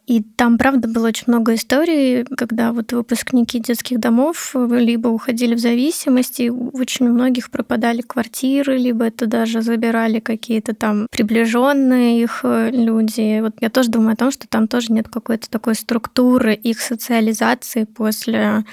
[0.06, 5.60] и там, правда, было очень много историй, когда вот выпускники детских домов либо уходили в
[5.60, 12.40] зависимость, и очень у многих пропадали квартиры, либо это даже забирали какие-то там приближенные их
[12.42, 13.40] э, люди.
[13.40, 17.84] Вот я тоже думаю о том, что там тоже нет какой-то такой структуры их социализации
[17.84, 18.64] после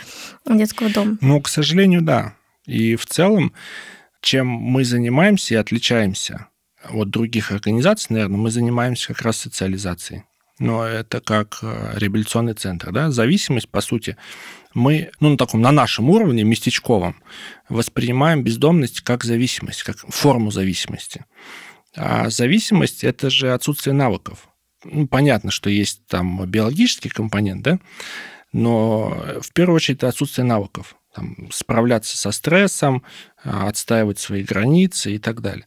[0.48, 1.18] детского дома.
[1.22, 2.34] Ну, к сожалению, да.
[2.66, 3.54] И в целом,
[4.22, 6.48] чем мы занимаемся и отличаемся
[6.90, 10.24] от других организаций, наверное, мы занимаемся как раз социализацией.
[10.60, 14.18] Но это как э, реабилитационный центр, да, зависимость, по сути,
[14.74, 17.16] мы, ну, на таком, на нашем уровне, местечковом,
[17.70, 21.26] воспринимаем бездомность как зависимость, как форму зависимости.
[21.96, 24.50] А зависимость– это же отсутствие навыков.
[24.84, 27.80] Ну, понятно, что есть там биологический компонент, да,
[28.52, 30.96] но в первую очередь это отсутствие навыков.
[31.14, 33.04] Там, справляться со стрессом,
[33.44, 35.66] а, отстаивать свои границы и так далее.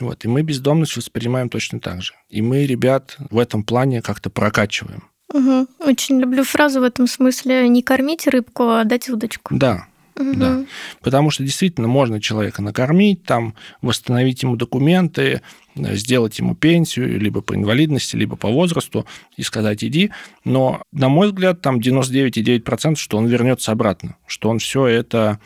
[0.00, 0.24] Вот.
[0.24, 2.14] И мы бездомность воспринимаем точно так же.
[2.28, 5.04] И мы ребят в этом плане как-то прокачиваем.
[5.32, 5.68] Мгм.
[5.80, 9.54] Очень люблю фразу в этом смысле «не кормить рыбку, а дать удочку».
[9.56, 10.38] Да, Мгм.
[10.38, 10.64] да.
[11.00, 15.42] Потому что действительно можно человека накормить, там, восстановить ему документы,
[15.74, 20.10] э, сделать ему пенсию, либо по инвалидности, либо по возрасту, и сказать «иди».
[20.44, 25.40] Но, на мой взгляд, там 99,9%, что он вернется обратно, что он все это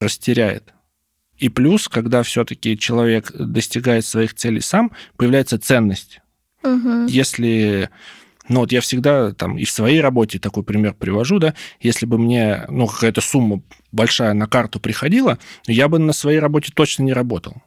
[0.00, 0.74] растеряет.
[1.38, 6.20] И плюс, когда все-таки человек достигает своих целей сам, появляется ценность.
[6.62, 7.06] Мгм.
[7.06, 7.88] Если
[8.50, 12.18] Но вот я всегда там и в своей работе такой пример привожу, да, если бы
[12.18, 17.12] мне, ну, какая-то сумма большая на карту приходила, я бы на своей работе точно не
[17.12, 17.62] работал.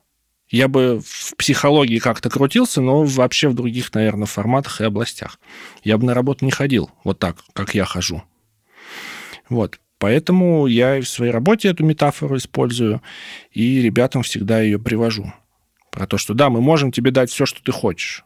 [0.50, 5.40] Я бы в психологии как-то крутился, но вообще в других, наверное, форматах и областях.
[5.86, 8.22] Я бы на работу не ходил вот так, как я хожу.
[9.48, 9.80] Вот.
[10.00, 13.02] Поэтому я и в своей работе эту метафору использую,
[13.52, 15.32] и ребятам всегда ее привожу.
[15.92, 18.26] Про то, что да, мы можем тебе дать все, что ты хочешь.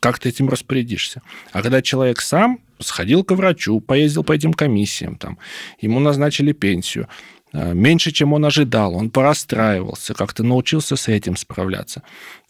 [0.00, 1.22] Как ты этим распорядишься?
[1.52, 5.38] А когда человек сам сходил к врачу, поездил по этим комиссиям, там,
[5.80, 7.08] ему назначили пенсию,
[7.52, 12.02] э, меньше, чем он ожидал, он порастраивался, как-то научился с этим справляться,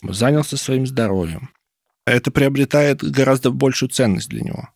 [0.02, 1.50] занялся своим здоровьем.
[2.06, 4.68] Это приобретает гораздо большую ценность для него,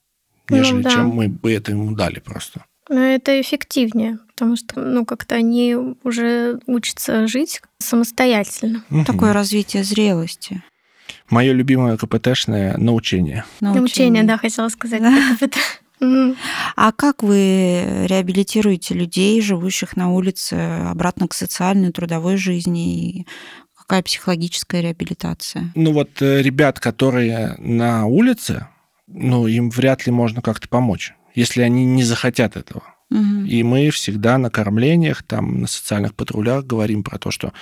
[0.48, 0.90] ну нежели ну, да.
[0.90, 2.64] чем мы бы это ему дали просто.
[2.88, 8.84] Но это эффективнее, потому что, ну, как-то они уже учатся жить самостоятельно.
[8.90, 9.04] Угу.
[9.04, 10.62] Такое развитие зрелости.
[11.30, 13.44] Мое любимое КПТшное научение.
[13.60, 15.02] Научение, научение да, хотела сказать.
[16.74, 23.20] А как вы реабилитируете людей, живущих на улице, обратно к социальной, трудовой жизни?
[23.20, 23.26] И
[23.72, 25.70] какая психологическая реабилитация?
[25.76, 28.66] Ну вот э, ребят, которые на улице,
[29.06, 32.82] ну им вряд ли можно как-то помочь если они не захотят этого.
[33.12, 37.52] И мы всегда на кормлениях, там, на социальных патрулях говорим про то, что,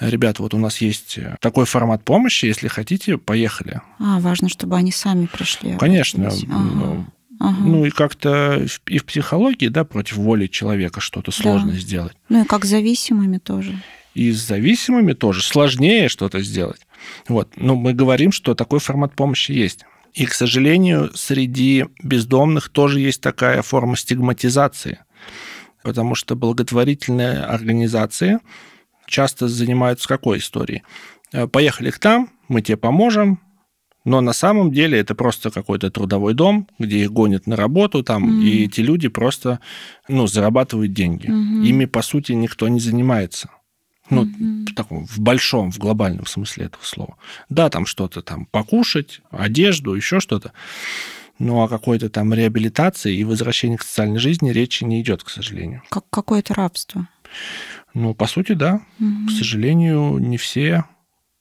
[0.00, 3.80] ребята, вот у нас есть такой формат помощи, если хотите, поехали.
[3.98, 5.76] А, важно, чтобы они сами пришли.
[5.76, 6.28] Конечно.
[6.28, 6.46] Ага.
[6.48, 7.06] Ну,
[7.40, 7.60] ага.
[7.60, 11.78] ну и как-то и в психологии, да, против воли человека что-то сложно да.
[11.78, 12.16] сделать.
[12.28, 13.82] Ну и как с зависимыми тоже.
[14.14, 16.86] И с зависимыми тоже сложнее что-то сделать.
[17.28, 17.50] Вот.
[17.56, 19.86] Но мы говорим, что такой формат помощи есть.
[20.14, 25.00] И, к сожалению, среди бездомных тоже есть такая форма стигматизации,
[25.82, 28.38] потому что благотворительные организации
[29.06, 30.82] часто занимаются какой историей?
[31.32, 33.40] Э, поехали к нам, мы тебе поможем,
[34.04, 38.40] но на самом деле это просто какой-то трудовой дом, где их гонят на работу там,
[38.40, 38.42] mm.
[38.42, 39.60] и эти люди просто
[40.08, 41.26] ну, зарабатывают деньги.
[41.26, 41.66] Mm-hmm.
[41.66, 43.50] Ими, по сути, никто не занимается.
[44.12, 44.66] Ну, mm-hmm.
[44.70, 47.16] в таком, в большом, в глобальном смысле этого слова.
[47.48, 50.52] Да, там что-то там покушать, одежду, еще что-то.
[51.38, 55.82] Но о какой-то там реабилитации и возвращении к социальной жизни речи не идет, к сожалению.
[55.88, 57.08] Как какое-то рабство.
[57.94, 58.82] Ну, по сути, да.
[59.00, 59.26] Mm-hmm.
[59.28, 60.84] К сожалению, не все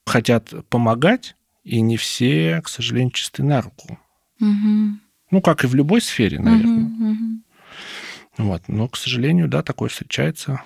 [0.05, 3.99] хотят помогать, и не все, к сожалению, чисты на руку.
[4.41, 4.91] Mm-hmm.
[5.31, 6.85] Ну, как и в любой сфере, наверное.
[6.85, 7.41] Mm-hmm.
[8.37, 8.63] Вот.
[8.67, 10.63] Но, к сожалению, да, такое встречается.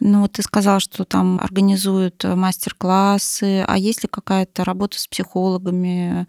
[0.00, 6.26] Ну, ты сказал, что там организуют э, мастер-классы, а есть ли какая-то работа с психологами,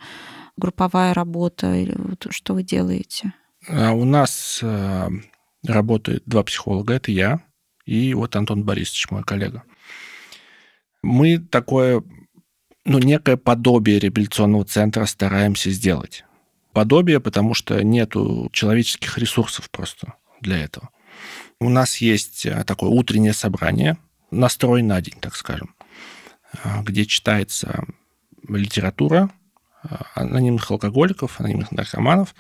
[0.58, 1.96] групповая работа, или
[2.30, 3.34] что вы делаете?
[3.68, 5.10] А у нас э,
[5.64, 7.42] работают два психолога, это я
[7.90, 9.64] и вот Антон Борисович, мой коллега.
[11.02, 12.04] Мы такое,
[12.86, 16.24] ну, некое подобие реабилитационного центра стараемся сделать.
[16.72, 20.90] Подобие, потому что нету человеческих ресурсов просто для этого.
[21.62, 23.98] У нас есть э, такое утреннее собрание,
[24.32, 25.76] настрой на день, так скажем,
[26.54, 27.84] э, где читается
[28.48, 29.30] литература
[29.84, 32.34] э, анонимных алкоголиков, анонимных наркоманов.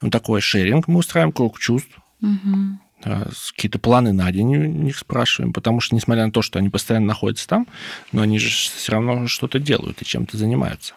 [0.00, 1.90] Ну, такой шеринг мы устраиваем, круг чувств.
[2.22, 2.78] Угу.
[3.54, 7.08] Какие-то планы на день у них спрашиваем, потому что, несмотря на то, что они постоянно
[7.08, 7.66] находятся там,
[8.12, 10.94] но они же все равно что-то делают и чем-то занимаются.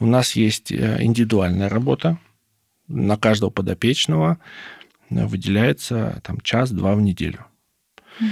[0.00, 2.18] У нас есть индивидуальная работа
[2.88, 4.38] на каждого подопечного
[5.10, 7.44] выделяется там час-два в неделю.
[8.20, 8.28] Угу.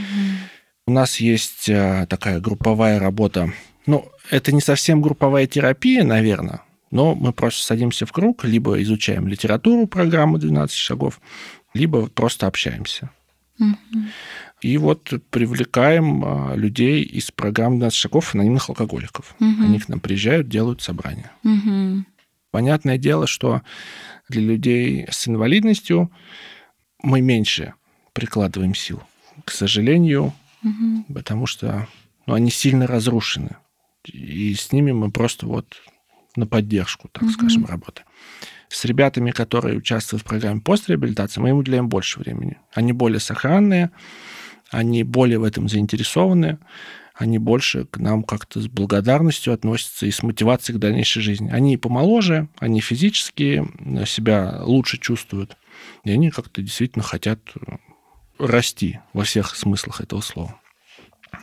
[0.87, 3.53] У нас есть э, такая групповая работа.
[3.87, 9.29] Ну, это не совсем групповая терапия, наверное, но мы просто садимся в круг, либо изучаем
[9.29, 11.21] литературу программы «12 шагов»,
[11.75, 13.11] либо просто общаемся.
[13.59, 14.01] Угу.
[14.63, 19.35] И вот привлекаем э, людей из программы «12 шагов» анонимных алкоголиков.
[19.41, 19.65] Угу.
[19.65, 21.31] Они к нам приезжают, делают собрания.
[21.45, 22.05] Угу.
[22.51, 23.63] Понятное дело, что
[24.29, 26.11] для людей с инвалидностью
[27.03, 27.75] мы меньше
[28.13, 29.03] прикладываем сил,
[29.45, 30.33] к сожалению,
[30.63, 31.05] угу.
[31.13, 31.87] потому что
[32.27, 33.57] ну, они сильно разрушены.
[34.05, 35.67] И с ними мы просто вот
[36.37, 37.33] на поддержку, так угу.
[37.33, 38.07] скажем, работаем.
[38.69, 42.59] С ребятами, которые участвуют в программе постреабилитации, мы им уделяем больше времени.
[42.75, 43.91] Они более сохранные,
[44.71, 46.59] они более в этом заинтересованы,
[47.15, 51.51] они больше к нам как-то с благодарностью относятся и с мотивацией к дальнейшей жизни.
[51.51, 53.67] Они помоложе, они физически
[54.07, 55.57] себя лучше чувствуют.
[56.09, 57.77] И они как-то действительно хотят э,
[58.39, 60.59] расти во всех смыслах этого слова.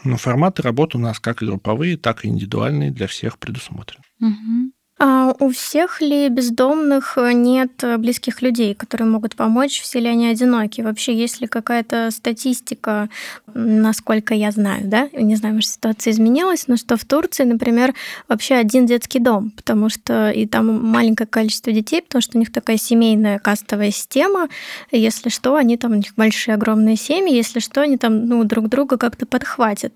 [0.04, 4.04] Но форматы работы у нас как групповые, так и индивидуальные для всех предусмотрены.
[4.20, 4.72] Угу.
[4.98, 9.82] А у всех ли бездомных э, нет э, близких людей, которые могут помочь?
[9.82, 10.80] Все ли они одиноки?
[10.80, 13.10] Вообще, есть ли какая-то статистика,
[13.54, 15.10] насколько я знаю, да?
[15.12, 17.94] Не знаю, может, ситуация изменилась, но что в Турции, например,
[18.30, 22.54] вообще один детский дом, потому что и там маленькое количество детей, потому что у них
[22.54, 24.48] такая семейная кастовая система.
[24.92, 28.70] Если что, они там, у них большие, огромные семьи, если что, они там ну, друг
[28.70, 29.94] друга как-то подхватят.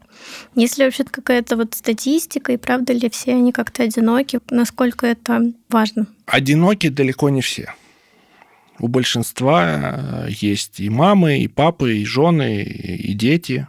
[0.55, 5.53] Если вообще какая-то вот статистика, и правда ли все они как-то одиноки, насколько насколько это
[5.69, 6.07] важно?
[6.25, 7.73] Одиноки далеко не все.
[8.79, 13.67] У большинства э, есть и мамы, и папы, и жены, и дети,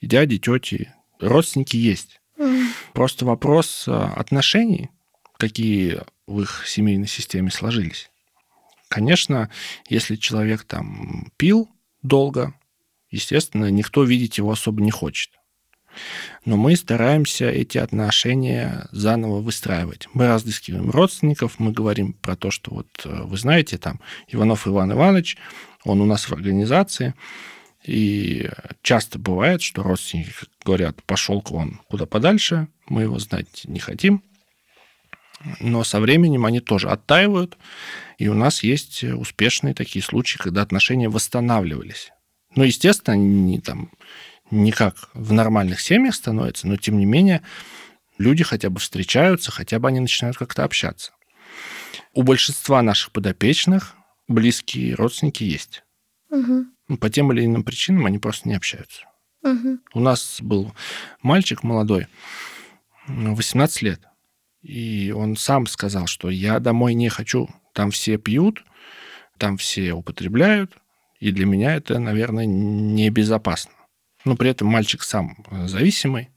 [0.00, 0.92] и дяди, тети.
[1.20, 2.20] Родственники есть.
[2.38, 2.66] Mm.
[2.92, 4.90] Просто вопрос э, отношений,
[5.38, 8.10] какие в их семейной системе сложились.
[8.88, 9.48] Конечно,
[9.88, 11.70] если человек там пил
[12.02, 12.54] долго,
[13.10, 15.30] естественно, никто видеть его особо не хочет.
[16.44, 20.08] Но мы стараемся эти отношения заново выстраивать.
[20.12, 24.92] Мы разыскиваем родственников, мы говорим про то, что вот э, вы знаете, там Иванов Иван
[24.92, 25.36] Иванович,
[25.84, 27.14] он у нас в организации,
[27.84, 28.48] и
[28.82, 30.32] часто бывает, что родственники
[30.64, 34.22] говорят, пошел к вам куда подальше, мы его знать не хотим.
[35.58, 37.58] Но со временем они тоже оттаивают,
[38.18, 42.12] и у нас есть успешные такие случаи, когда отношения восстанавливались.
[42.54, 43.90] Ну, естественно, они не, там,
[44.52, 47.42] не как в нормальных семьях становится, но тем не менее
[48.18, 51.12] люди хотя бы встречаются, хотя бы они начинают как-то общаться.
[52.12, 53.96] У большинства наших подопечных
[54.28, 55.82] близкие родственники есть.
[56.30, 56.98] Угу.
[56.98, 59.04] По тем или иным причинам они просто не общаются.
[59.42, 59.78] Угу.
[59.94, 60.72] У нас был
[61.22, 62.06] мальчик молодой,
[63.06, 64.00] 18 лет,
[64.60, 68.64] и он сам сказал, что я домой не хочу, там все пьют,
[69.38, 70.76] там все употребляют,
[71.18, 73.72] и для меня это, наверное, небезопасно.
[74.24, 76.30] Но при этом мальчик сам э, зависимый,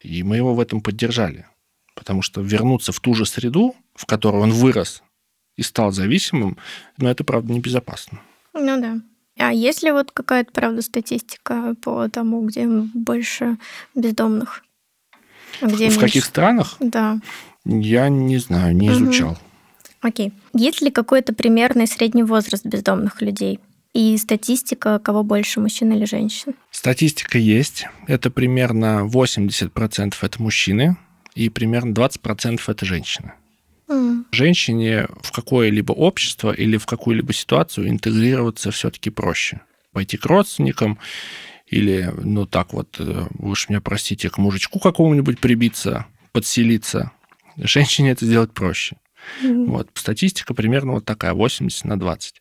[0.00, 1.46] и мы его в этом поддержали.
[1.94, 5.02] Потому что вернуться в ту же среду, в которой он вырос
[5.56, 6.56] и стал зависимым,
[6.96, 8.20] ну, это, правда, небезопасно.
[8.54, 9.00] Ну да.
[9.38, 13.58] А есть ли вот какая-то, правда, статистика по тому, где больше
[13.94, 14.64] бездомных?
[15.60, 16.00] А где в меньше?
[16.00, 16.76] каких странах?
[16.80, 17.18] Да.
[17.64, 19.32] Я не знаю, не изучал.
[19.32, 19.38] Угу.
[20.02, 20.32] Окей.
[20.54, 23.60] Есть ли какой-то примерный средний возраст бездомных людей?
[23.92, 26.54] И статистика, кого больше, мужчин или женщин?
[26.70, 27.86] Статистика есть.
[28.06, 30.96] Это примерно 80% это мужчины,
[31.34, 33.32] и примерно 20% это женщины.
[33.88, 34.24] Mm.
[34.30, 39.60] Женщине в какое-либо общество или в какую-либо ситуацию интегрироваться все-таки проще.
[39.92, 40.98] Пойти к родственникам
[41.66, 47.10] или, ну так вот, э, вы уж меня простите, к мужичку какому-нибудь прибиться, подселиться.
[47.56, 48.96] Женщине это сделать проще.
[49.42, 49.66] Mm.
[49.66, 52.39] Вот статистика примерно вот такая, 80 на 20.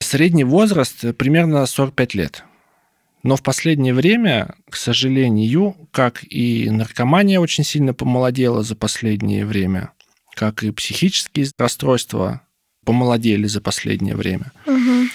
[0.00, 2.44] Средний возраст примерно 45 лет.
[3.22, 9.92] Но в последнее время, к сожалению, как и наркомания очень сильно помолодела за последнее время,
[10.34, 12.42] как и психические расстройства
[12.84, 15.08] помолодели за последнее время, угу.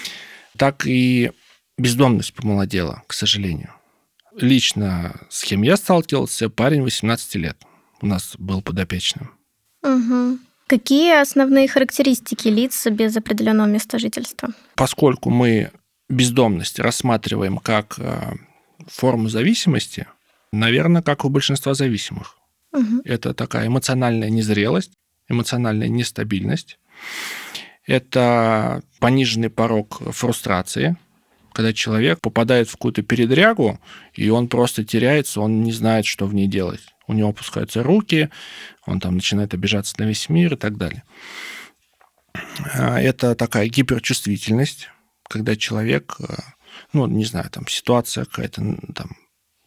[0.58, 1.32] так и
[1.78, 3.72] бездомность помолодела, к сожалению.
[4.36, 7.58] Лично с кем я сталкивался, парень 18 лет
[8.02, 9.32] у нас был подопечным.
[9.82, 10.40] Угу.
[10.68, 14.50] Какие основные характеристики лиц без определенного места жительства?
[14.76, 15.72] Поскольку мы
[16.10, 18.36] бездомность рассматриваем как э,
[18.88, 20.08] форму зависимости,
[20.52, 22.38] наверное, как у большинства зависимых.
[22.72, 23.02] Угу.
[23.04, 24.94] Это такая эмоциональная незрелость,
[25.28, 26.80] эмоциональная нестабильность.
[27.86, 30.96] Это пониженный порог фрустрации,
[31.52, 33.80] когда человек попадает в какую-то передрягу,
[34.14, 38.30] и он просто теряется, он не знает, что в ней делать у него опускаются руки,
[38.86, 41.04] он там начинает обижаться на весь мир и так далее.
[42.74, 44.90] А, это такая гиперчувствительность,
[45.28, 46.36] когда человек, э,
[46.94, 49.18] ну, не знаю, там ситуация какая-то там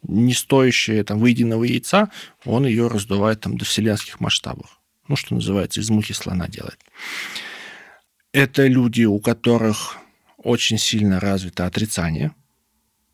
[0.03, 2.11] не стоящая там выеденного яйца,
[2.45, 4.81] он ее раздувает там до вселенских масштабов.
[5.09, 6.79] Ну, что называется, из мухи слона делает.
[8.33, 9.97] Это люди, у которых
[10.37, 12.35] очень сильно развито отрицание,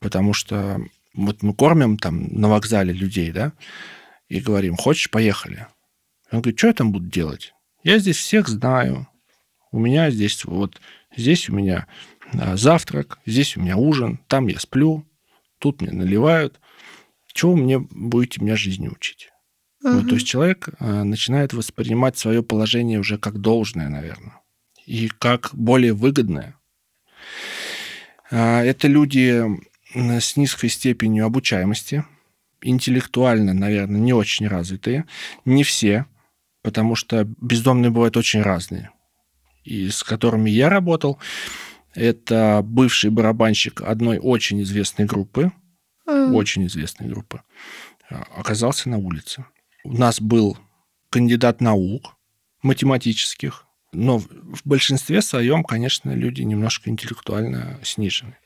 [0.00, 0.80] потому что
[1.14, 3.52] вот мы кормим там на вокзале людей, да,
[4.32, 5.66] и говорим, хочешь, поехали.
[6.30, 7.52] Он говорит, что я там буду делать?
[7.84, 9.06] Я здесь всех знаю.
[9.70, 10.80] У меня здесь вот,
[11.14, 11.86] здесь у меня
[12.32, 15.06] а, завтрак, здесь у меня ужин, там я сплю,
[15.58, 16.60] тут мне наливают.
[17.34, 19.28] Чего мне будете меня жизни учить?
[19.84, 19.92] Угу.
[19.92, 24.40] Вот, то есть человек а, начинает воспринимать свое положение уже как должное, наверное,
[24.86, 26.56] и как более выгодное.
[28.30, 29.44] А, это люди
[29.94, 32.06] с низкой степенью обучаемости,
[32.62, 35.04] интеллектуально, наверное, не очень развитые.
[35.44, 36.06] Не все,
[36.62, 38.90] потому что бездомные бывают очень разные.
[39.64, 41.18] И с которыми я работал,
[41.94, 45.52] это бывший барабанщик одной очень известной группы,
[46.08, 46.32] mm.
[46.32, 47.42] очень известной группы,
[48.10, 49.44] а, оказался на улице.
[49.84, 50.58] У нас был
[51.10, 52.16] кандидат наук
[52.62, 58.36] математических, но в большинстве своем, конечно, люди немножко интеллектуально снижены.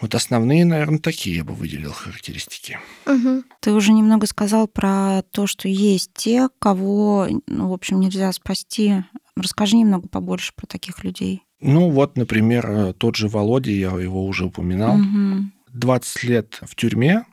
[0.00, 2.78] Вот основные, наверное, такие я бы выделил характеристики.
[3.06, 3.44] Угу.
[3.60, 9.04] Ты уже немного сказал про то, что есть те, кого, ну, в общем, нельзя спасти.
[9.36, 11.42] Расскажи немного побольше про таких людей.
[11.60, 14.96] Ну, вот, например, тот же Володя, я его уже упоминал.
[14.96, 15.50] Угу.
[15.72, 17.24] 20 лет в тюрьме,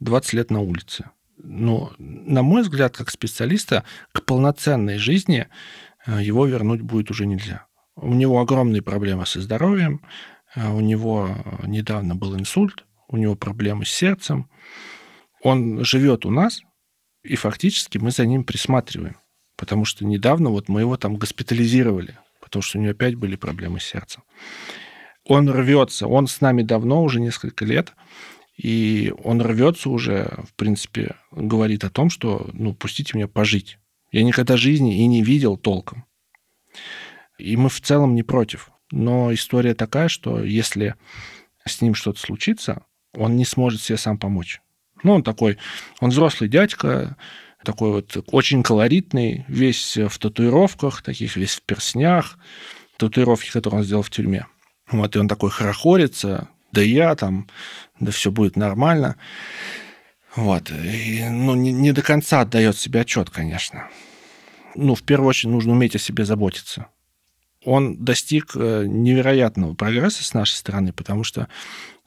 [0.00, 1.10] 20 лет на улице.
[1.36, 5.48] Ну, на мой взгляд, как специалиста, к полноценной жизни
[6.06, 7.66] э, его вернуть будет уже нельзя.
[7.96, 11.30] У него огромные проблемы со здоровьем, э, у него
[11.64, 14.50] недавно был инсульт, у него проблемы с сердцем.
[15.42, 16.62] Он живет у нас,
[17.22, 19.16] и фактически мы за ним присматриваем.
[19.56, 23.80] Потому что недавно вот мы его там госпитализировали, потому что у него опять были проблемы
[23.80, 24.24] с сердцем.
[25.24, 27.92] Он рвется, он с нами давно, уже несколько лет,
[28.56, 33.78] и он рвется уже, в принципе, говорит о том, что, ну, пустите меня пожить.
[34.10, 36.04] Я никогда жизни и не видел толком.
[37.38, 38.71] И мы в целом не против.
[38.92, 40.96] Но история такая, что если
[41.64, 42.84] с ним что-то случится,
[43.14, 44.60] он не сможет себе сам помочь.
[45.02, 45.56] Ну, он такой,
[46.00, 47.16] он взрослый дядька,
[47.64, 52.38] такой вот очень колоритный, весь в татуировках, таких весь в перснях,
[52.98, 54.46] татуировки, которые он сделал в тюрьме.
[54.90, 57.48] Вот, и он такой хорохорится, да я там,
[57.98, 59.16] да все будет нормально.
[60.36, 60.70] Вот.
[60.70, 63.88] И, ну, не, не до конца отдает себе отчет, конечно.
[64.74, 66.88] Ну, в первую очередь, нужно уметь о себе заботиться.
[67.64, 71.48] Он достиг э, невероятного прогресса с нашей стороны, потому что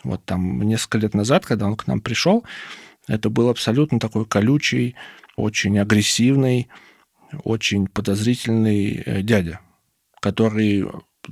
[0.03, 2.43] вот там несколько лет назад, когда он к нам пришел,
[3.07, 4.95] это был абсолютно такой колючий,
[5.35, 6.67] очень агрессивный,
[7.43, 9.61] очень подозрительный э, дядя,
[10.19, 10.85] который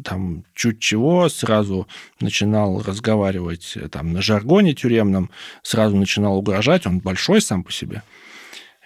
[0.04, 1.88] там чуть чего, сразу
[2.20, 5.30] начинал разговаривать э, там на жаргоне тюремном,
[5.62, 8.04] сразу начинал угрожать, он большой сам по себе,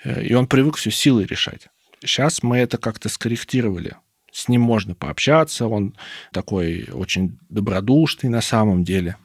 [0.03, 1.67] и он привык все силой решать.
[1.99, 3.95] Сейчас мы это как-то скорректировали.
[4.37, 5.95] С ним можно пообщаться, он
[6.31, 9.17] такой очень добродушный на самом деле,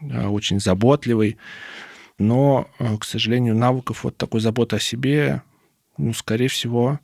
[0.00, 1.36] э, очень заботливый,
[2.16, 2.70] но,
[3.00, 5.42] к сожалению, навыков вот такой заботы о себе,
[5.98, 7.00] ну, скорее всего,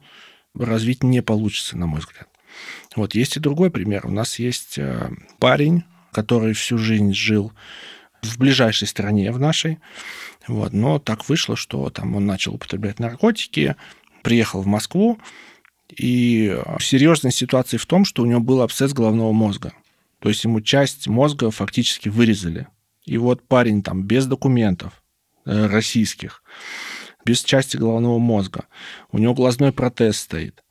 [0.54, 2.28] развить не получится, на мой взгляд.
[2.94, 4.06] Вот есть и другой пример.
[4.06, 5.82] У нас есть э, парень,
[6.12, 7.52] который всю жизнь жил
[8.22, 9.80] в ближайшей стране в нашей,
[10.46, 13.74] вот, но так вышло, что там он начал употреблять наркотики,
[14.22, 15.18] приехал в Москву,
[15.96, 19.72] и серьезная ситуация в том, что у него был абсцесс головного мозга.
[20.20, 22.68] То есть ему часть мозга фактически вырезали.
[23.04, 25.02] И вот парень там без документов
[25.44, 26.42] э, российских,
[27.24, 28.66] без части головного мозга,
[29.10, 30.62] у него глазной протез стоит,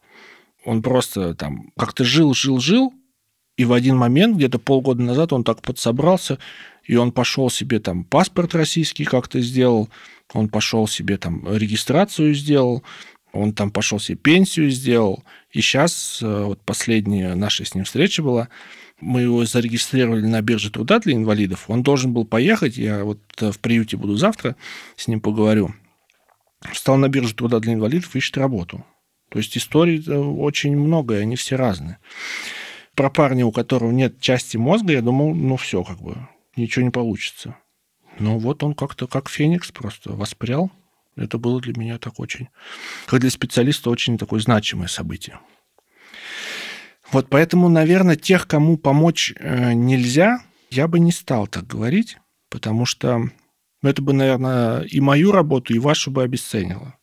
[0.63, 2.93] он просто там как-то жил, жил, жил,
[3.57, 6.39] и в один момент, где-то полгода назад, он так подсобрался,
[6.83, 9.89] и он пошел себе там паспорт российский как-то сделал,
[10.33, 12.83] он пошел себе там регистрацию сделал,
[13.33, 15.23] он там пошел себе пенсию сделал.
[15.51, 18.49] И сейчас, э, вот последняя наша с ним встреча была,
[18.99, 21.65] мы его зарегистрировали на бирже труда для инвалидов.
[21.67, 24.55] Он должен был поехать, я вот э, в приюте буду завтра,
[24.95, 25.73] с ним поговорю.
[26.71, 28.85] Встал на бирже труда для инвалидов, ищет работу.
[29.29, 31.97] То есть историй э, очень много, и они все разные.
[32.95, 36.17] Про парня, у которого нет части мозга, я думал, ну все, как бы,
[36.55, 37.55] ничего не получится.
[38.19, 40.69] Но вот он как-то как феникс просто воспрял.
[41.15, 42.49] Это было для меня так очень,
[43.05, 45.39] как для специалиста, очень такое значимое событие.
[47.11, 52.17] Вот поэтому, наверное, тех, кому помочь э, нельзя, я бы не стал так говорить,
[52.49, 53.29] потому что
[53.83, 56.95] это бы, наверное, и мою работу, и вашу бы обесценило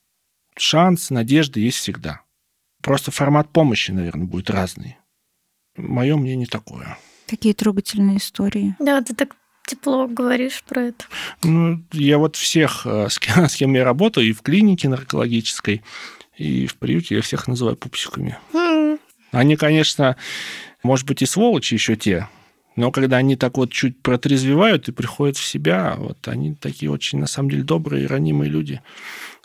[0.61, 2.22] шанс, надежда есть всегда.
[2.82, 4.98] Просто формат помощи, наверное, будет разный.
[5.76, 6.98] Мое мнение такое.
[7.26, 8.74] Какие трогательные истории.
[8.78, 9.36] Да, ты так
[9.68, 11.04] тепло говоришь про это.
[11.42, 15.82] Ну, я вот всех, э, с кем, с кем я работаю, и в клинике наркологической,
[16.36, 18.38] и в приюте, я всех называю пупсиками.
[18.52, 18.98] Mm.
[19.32, 20.16] Они, конечно,
[20.82, 22.28] может быть, и сволочи еще те,
[22.76, 27.18] но когда они так вот чуть протрезвевают и приходят в себя, вот они такие очень,
[27.18, 28.80] на самом деле, добрые и ранимые люди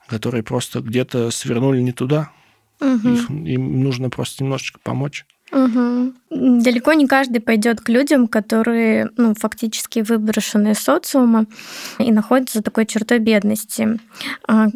[0.07, 2.31] которые просто где-то свернули не туда.
[2.79, 3.09] Угу.
[3.09, 5.25] Их, им нужно просто немножечко помочь.
[5.53, 6.13] Угу.
[6.31, 11.45] Далеко не каждый пойдет к людям, которые ну, фактически выброшены из социума
[11.99, 13.99] и находятся за такой чертой бедности.
[14.47, 14.67] А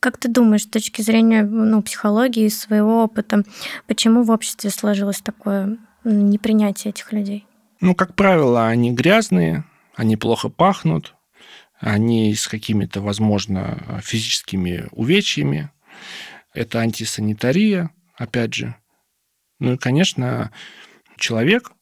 [0.00, 3.42] как ты думаешь, с точки зрения ну, психологии, своего опыта,
[3.86, 7.46] почему в обществе сложилось такое непринятие этих людей?
[7.80, 9.64] Ну, как правило, они грязные,
[9.94, 11.14] они плохо пахнут,
[11.80, 15.70] они с какими-то, возможно, физическими увечьями.
[16.54, 18.74] Это антисанитария, опять же.
[19.64, 20.52] Ну и, конечно,
[21.16, 21.72] человек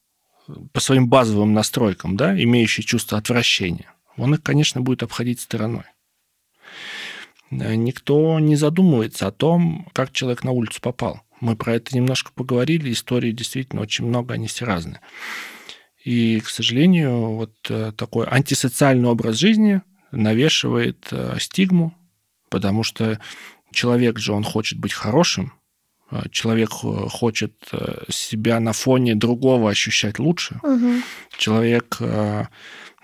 [0.71, 5.83] по своим базовым настройкам, да, имеющий чувство отвращения, он их, конечно, будет обходить стороной.
[7.49, 11.21] никто не задумывается о том, как человек на улицу попал.
[11.41, 15.01] Мы про это немножко поговорили, истории действительно очень много, они все разные.
[16.05, 19.81] И, к сожалению, вот э, такой антисоциальный образ жизни
[20.11, 21.93] навешивает э, стигму,
[22.49, 23.19] потому что
[23.71, 25.53] человек же, он хочет быть хорошим,
[26.31, 27.53] человек хочет
[28.09, 30.59] себя на фоне другого ощущать лучше.
[30.63, 31.01] Угу.
[31.37, 31.99] Человек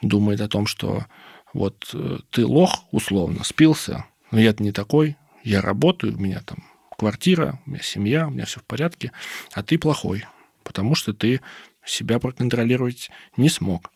[0.02, 1.06] думает о том, что
[1.54, 1.94] вот
[2.30, 6.64] ты лох, условно, спился, но я-то не такой, я работаю, у меня там
[6.98, 9.12] квартира, у меня семья, у меня все в порядке,
[9.54, 10.26] а ты плохой,
[10.64, 11.42] потому что ты
[11.86, 13.92] себя проконтролировать не смог.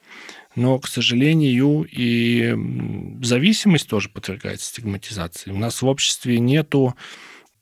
[0.56, 2.56] Но, к сожалению, и
[3.22, 5.52] зависимость тоже подвергается стигматизации.
[5.52, 6.96] У нас в обществе нету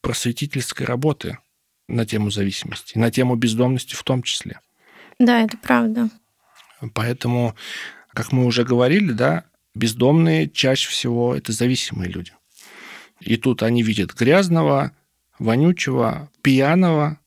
[0.01, 1.37] просветительской работы
[1.87, 4.59] на тему зависимости, на тему бездомности в том числе.
[5.19, 6.09] Да, это правда.
[6.93, 7.55] Поэтому,
[8.13, 9.45] как мы уже говорили, да,
[9.75, 12.33] бездомные чаще всего это зависимые люди.
[13.19, 14.91] И тут они видят грязного,
[15.37, 17.19] вонючего, пьяного.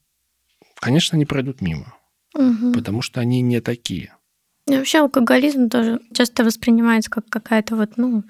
[0.80, 1.94] Конечно, они пройдут мимо
[2.34, 2.72] угу.
[2.72, 4.14] потому что они не такие.
[4.66, 8.24] И вообще алкоголизм тоже часто воспринимается как какая-то вот, ну,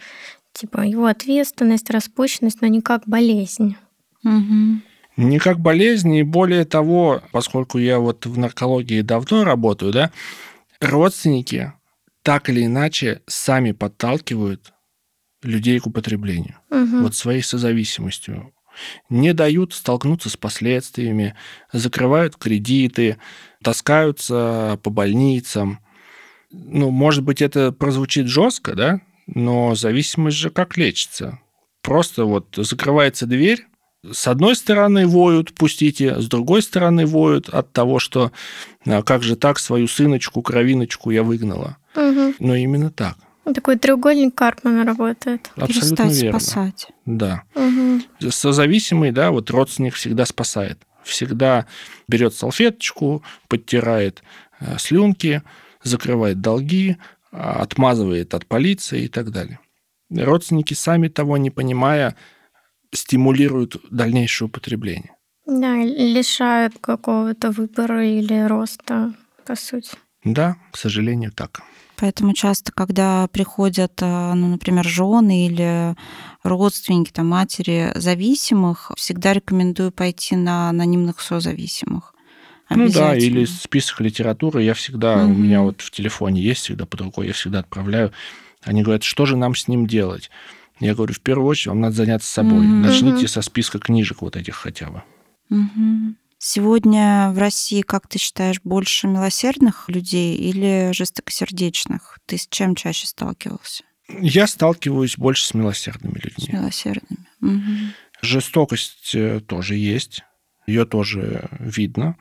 [0.53, 3.77] типа его ответственность, распущенность, но не как болезнь.
[4.25, 4.81] Угу.
[5.17, 10.11] Не как болезнь, и более того, поскольку я вот в наркологии давно работаю, да,
[10.81, 11.73] родственники
[12.23, 14.73] так или иначе сами подталкивают
[15.43, 16.57] людей к употреблению.
[16.71, 17.03] Угу.
[17.03, 18.53] Вот своей созависимостью.
[19.09, 21.37] Не дают столкнуться с последствиями,
[21.73, 23.19] закрывают кредиты,
[23.63, 25.79] таскаются по больницам.
[26.51, 31.39] Ну, может быть, это прозвучит жестко, да, но зависимость же как лечится.
[31.83, 33.67] Просто вот закрывается дверь,
[34.13, 38.33] с одной стороны воют, пустите, с другой стороны воют от того, что
[38.87, 41.77] а, как же так свою сыночку, кровиночку я выгнала.
[41.97, 42.35] Угу.
[42.39, 43.17] Но именно так.
[43.45, 45.51] Такой треугольник Карпмана работает.
[45.57, 46.41] Абсолютно Перестать верно.
[46.41, 46.89] спасать.
[47.05, 47.43] Да.
[47.55, 48.31] Угу.
[48.31, 51.67] Созависимый, да, вот родственник всегда спасает всегда
[52.09, 54.23] берет салфеточку, подтирает
[54.61, 55.43] э, слюнки,
[55.83, 56.97] закрывает долги,
[57.31, 59.61] а, отмазывает от полиции и так далее.
[60.11, 62.17] Родственники, сами того не понимая,
[62.95, 65.13] стимулируют дальнейшее употребление.
[65.47, 69.13] Да, лишают какого-то выбора или роста,
[69.45, 69.91] по сути.
[70.25, 71.61] Да, к сожалению, так.
[71.97, 75.95] Поэтому часто, когда приходят, а, ну, например, жены или
[76.43, 82.15] родственники, там, матери зависимых, всегда рекомендую пойти на анонимных созависимых.
[82.71, 84.63] Ну да, или список литературы.
[84.63, 85.33] Я всегда, угу.
[85.33, 88.13] у меня вот в телефоне есть всегда под рукой, я всегда отправляю.
[88.63, 90.31] Они говорят, что же нам с ним делать?
[90.81, 92.59] Я говорю, в первую очередь вам надо заняться собой.
[92.59, 92.67] Угу.
[92.67, 95.03] Начните со списка книжек вот этих хотя бы.
[95.51, 96.15] Угу.
[96.39, 102.19] Сегодня в России, как ты считаешь, больше милосердных людей или жестокосердечных?
[102.27, 103.85] Ты с чем чаще сталкивался?
[104.21, 106.47] Я сталкиваюсь больше с милосердными людьми.
[106.47, 107.27] С милосердными.
[107.41, 107.95] Угу.
[108.21, 110.23] Жестокость э, тоже есть,
[110.67, 112.17] ее тоже видно.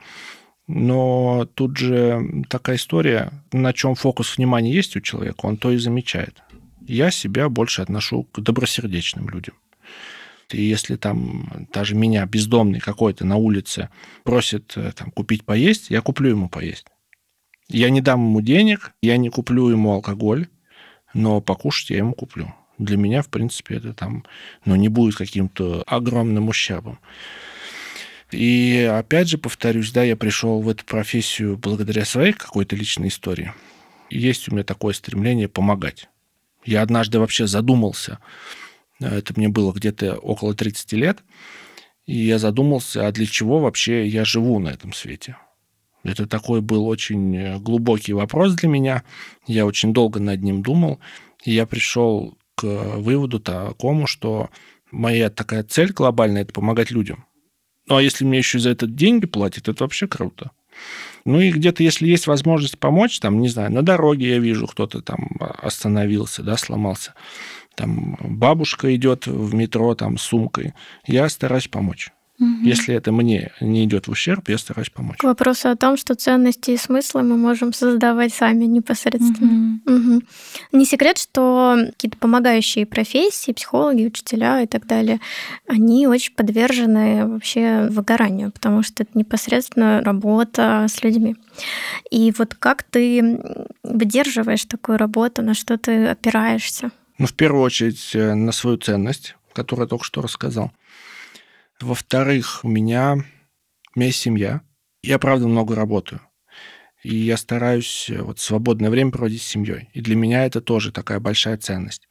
[0.66, 5.76] Но тут же такая история, на чем фокус внимания есть у человека, он то и
[5.76, 6.42] замечает.
[6.86, 9.54] Я себя больше отношу к добросердечным людям.
[10.50, 13.88] И если там даже меня, бездомный какой-то на улице,
[14.22, 16.86] просит э, там, купить поесть, я куплю ему поесть.
[17.68, 20.48] Я не дам ему денег, я не куплю ему алкоголь,
[21.14, 22.54] но покушать я ему куплю.
[22.76, 24.24] Для меня, в принципе, это там,
[24.64, 26.98] ну, не будет каким-то огромным ущербом.
[28.30, 33.52] И опять же, повторюсь, да, я пришел в эту профессию благодаря своей какой-то личной истории.
[34.10, 36.08] Есть у меня такое стремление помогать.
[36.64, 38.18] Я однажды вообще задумался,
[39.00, 41.18] это мне было где-то около 30 лет.
[42.06, 45.36] И я задумался, а для чего вообще я живу на этом свете?
[46.02, 49.04] Это такой был очень э, глубокий вопрос для меня.
[49.46, 51.00] Я очень долго над ним думал.
[51.44, 54.50] И я пришел к выводу такому, что
[54.90, 57.24] моя такая цель глобальная– это помогать людям.
[57.86, 60.50] Ну, а если мне еще за это деньги платят, это вообще круто.
[61.24, 65.00] Ну и где-то, если есть возможность помочь, там, не знаю, на дороге я вижу, кто-то
[65.00, 67.14] там остановился, да, сломался
[67.74, 70.74] там бабушка идет в метро там с сумкой,
[71.06, 72.10] я стараюсь помочь.
[72.40, 72.64] Угу.
[72.64, 75.18] Если это мне не идет в ущерб, я стараюсь помочь.
[75.18, 79.80] К вопросу о том, что ценности и смыслы мы можем создавать сами непосредственно.
[79.86, 79.96] Угу.
[79.96, 80.22] Угу.
[80.72, 85.20] Не секрет, что какие-то помогающие профессии, психологи, учителя и так далее,
[85.68, 91.36] они очень подвержены вообще выгоранию, потому что это непосредственно работа с людьми.
[92.10, 93.40] И вот как ты
[93.84, 96.90] выдерживаешь такую работу, на что ты опираешься?
[97.18, 100.72] Ну, в первую очередь, э, на свою ценность, которую я только что рассказал.
[101.80, 104.62] Во-вторых, у меня, у меня есть семья.
[105.02, 106.20] Я, правда, много работаю.
[107.02, 109.90] И я стараюсь э, вот свободное время проводить с семьей.
[109.92, 112.08] И для меня это тоже такая большая ценность.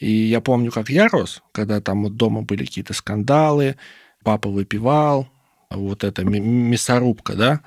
[0.00, 3.76] И я помню, как я рос, когда там вот дома были какие-то скандалы,
[4.24, 5.28] папа выпивал,
[5.70, 7.60] вот эта мясорубка, да,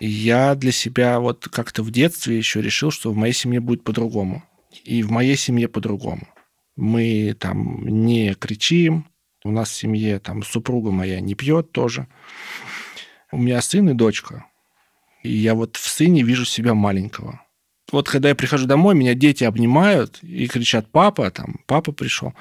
[0.00, 3.84] и я для себя вот как-то в детстве еще решил, что в моей семье будет
[3.84, 4.42] по-другому.
[4.84, 6.26] И в моей семье по-другому.
[6.74, 9.06] Мы там не кричим,
[9.44, 12.06] у нас в семье там супруга моя не пьет тоже.
[13.30, 14.46] У меня сын и дочка.
[15.22, 17.40] И я вот в сыне вижу себя маленького.
[17.90, 22.34] Вот когда я прихожу домой, меня дети обнимают и кричат «папа», там, «папа пришел».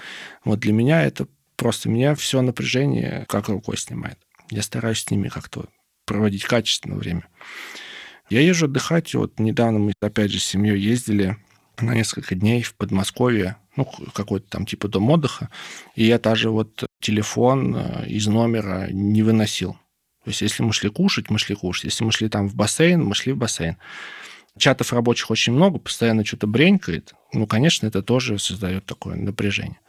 [0.45, 1.27] Вот для меня это
[1.57, 4.17] просто меня все напряжение как рукой снимает.
[4.49, 5.65] Я стараюсь с ними как-то
[6.05, 7.27] проводить качественное время.
[8.29, 9.13] Я езжу отдыхать.
[9.13, 11.37] Вот недавно мы, опять же, с семьей ездили
[11.81, 15.49] на несколько дней в Подмосковье, ну, какой-то там типа дом отдыха,
[15.95, 19.73] и я даже вот телефон э, из номера не выносил.
[20.23, 21.85] То есть если мы шли кушать, мы шли кушать.
[21.85, 23.77] Если мы шли там в бассейн, мы шли в бассейн.
[24.57, 27.13] Чатов рабочих очень много, постоянно что-то бренькает.
[27.33, 29.79] Ну, конечно, это тоже создает такое напряжение.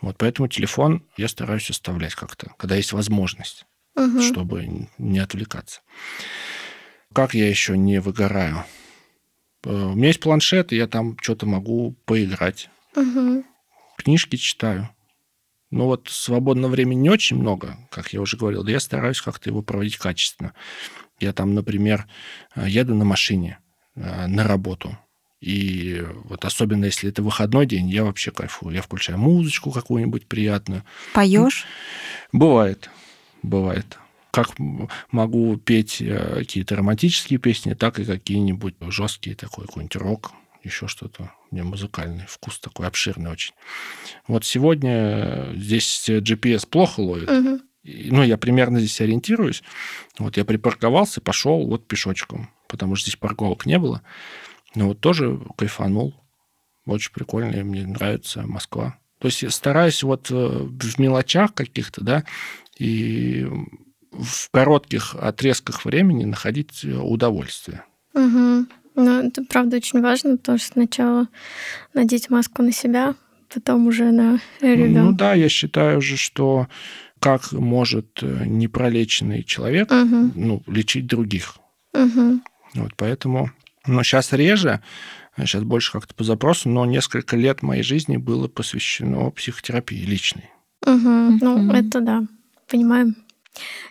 [0.00, 3.66] Вот поэтому телефон я стараюсь оставлять как-то, когда есть возможность,
[3.96, 4.22] угу.
[4.22, 5.80] чтобы не отвлекаться.
[7.12, 8.64] Как я еще не выгораю?
[9.68, 12.70] Э, у меня есть планшет, и я там что-то могу поиграть.
[12.96, 13.44] Угу.
[13.98, 14.88] Книжки читаю.
[15.70, 19.50] Ну вот свободного времени не очень много, как я уже говорил, да я стараюсь как-то
[19.50, 20.54] его проводить качественно.
[21.20, 22.06] Я там, например,
[22.56, 23.58] э, еду на машине
[23.94, 24.96] э, на работу.
[25.40, 28.74] И вот особенно если это выходной день, я вообще кайфую.
[28.74, 30.82] Я включаю музычку какую-нибудь приятную.
[31.12, 31.66] Поешь?
[32.32, 32.90] Бывает,
[33.42, 33.98] бывает.
[34.30, 34.50] Как
[35.10, 41.32] могу петь э, какие-то романтические песни, так и какие-нибудь жесткие, такой какой-нибудь рок, еще что-то.
[41.50, 43.54] У меня музыкальный вкус такой обширный очень.
[44.26, 47.30] Вот сегодня здесь GPS плохо ловит.
[47.30, 47.60] Угу.
[47.84, 49.62] Ну, я примерно здесь ориентируюсь.
[50.18, 54.02] Вот я припарковался, пошел вот пешочком, потому что здесь парковок не было.
[54.74, 56.14] Ну, вот тоже кайфанул.
[56.84, 58.98] Очень прикольно, мне нравится Москва.
[59.18, 62.24] То есть я стараюсь вот э, в мелочах каких-то, да,
[62.78, 63.46] и
[64.18, 67.84] в коротких отрезках времени находить удовольствие.
[68.14, 68.66] Угу.
[68.96, 71.28] Ну, это правда очень важно, потому что сначала
[71.94, 73.14] надеть маску на себя,
[73.52, 75.00] потом уже на ребенка.
[75.00, 76.68] Ну да, я считаю же, что
[77.20, 80.32] как может э, непролеченный человек угу.
[80.34, 81.56] ну, лечить других.
[81.94, 82.40] Угу.
[82.74, 83.50] Вот поэтому
[83.88, 84.82] но сейчас реже,
[85.36, 90.50] сейчас больше как-то по запросу, но несколько лет моей жизни было посвящено психотерапии личной.
[90.86, 91.38] Угу.
[91.40, 92.22] Ну, это да,
[92.68, 93.16] понимаем.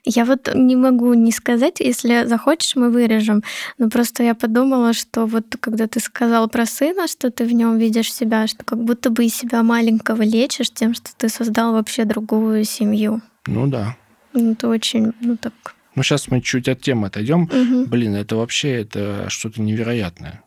[0.06, 3.44] Я вот не могу не сказать, если захочешь, мы вырежем.
[3.78, 7.78] Но просто я подумала, что вот когда ты сказал про сына, что ты в нем
[7.78, 12.06] видишь себя, что как будто бы из себя маленького лечишь тем, что ты создал вообще
[12.06, 13.22] другую семью.
[13.46, 13.96] Ну да.
[14.34, 15.54] Ну, это очень, ну так
[15.98, 17.46] ну, сейчас мы чуть от темы отойдем.
[17.46, 17.90] Угу.
[17.90, 20.44] Блин, это вообще это что-то невероятное.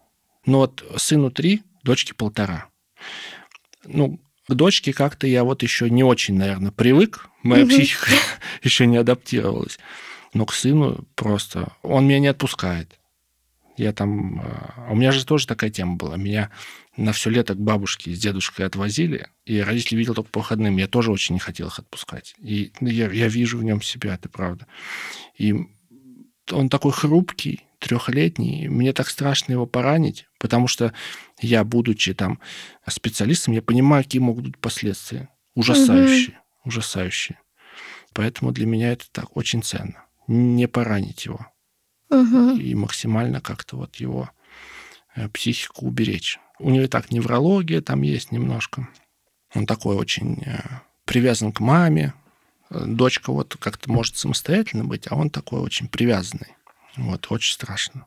[0.47, 2.67] Ну вот сыну три, дочке полтора.
[3.85, 4.21] Ну,
[4.51, 7.29] к дочке как-то я вот еще не очень, наверное, привык.
[7.43, 7.71] Моя угу.
[7.71, 8.11] психика
[8.63, 9.79] еще не адаптировалась.
[10.35, 11.73] Но к сыну просто...
[11.83, 12.99] Он меня не отпускает.
[13.77, 14.41] Я там...
[14.41, 16.17] А, у меня же тоже такая тема была.
[16.17, 16.51] Меня
[16.97, 20.77] на все лето к бабушке с дедушкой отвозили, и родители видел только по выходным.
[20.77, 22.35] Я тоже очень не хотел их отпускать.
[22.39, 24.67] И я, я вижу в нем себя, это правда.
[25.39, 25.55] И
[26.51, 28.69] он такой хрупкий, трехлетний.
[28.69, 30.93] Мне так страшно его поранить, потому что
[31.41, 32.39] я, будучи там
[32.87, 35.29] специалистом, я понимаю, какие могут быть последствия.
[35.55, 36.37] Ужасающие.
[36.37, 36.69] Угу.
[36.69, 37.41] Ужасающие.
[38.13, 40.05] Поэтому для меня это так очень ценно.
[40.29, 41.47] Не поранить его
[42.11, 42.57] угу.
[42.57, 44.31] и максимально как-то вот его
[45.17, 46.39] э, психику уберечь.
[46.59, 48.89] У него и так неврология там есть немножко.
[49.55, 50.61] Он такой очень э,
[51.05, 52.15] привязан к маме.
[52.71, 56.55] Дочка вот как-то может самостоятельно быть, а он такой очень привязанный.
[56.97, 58.07] Вот, очень страшно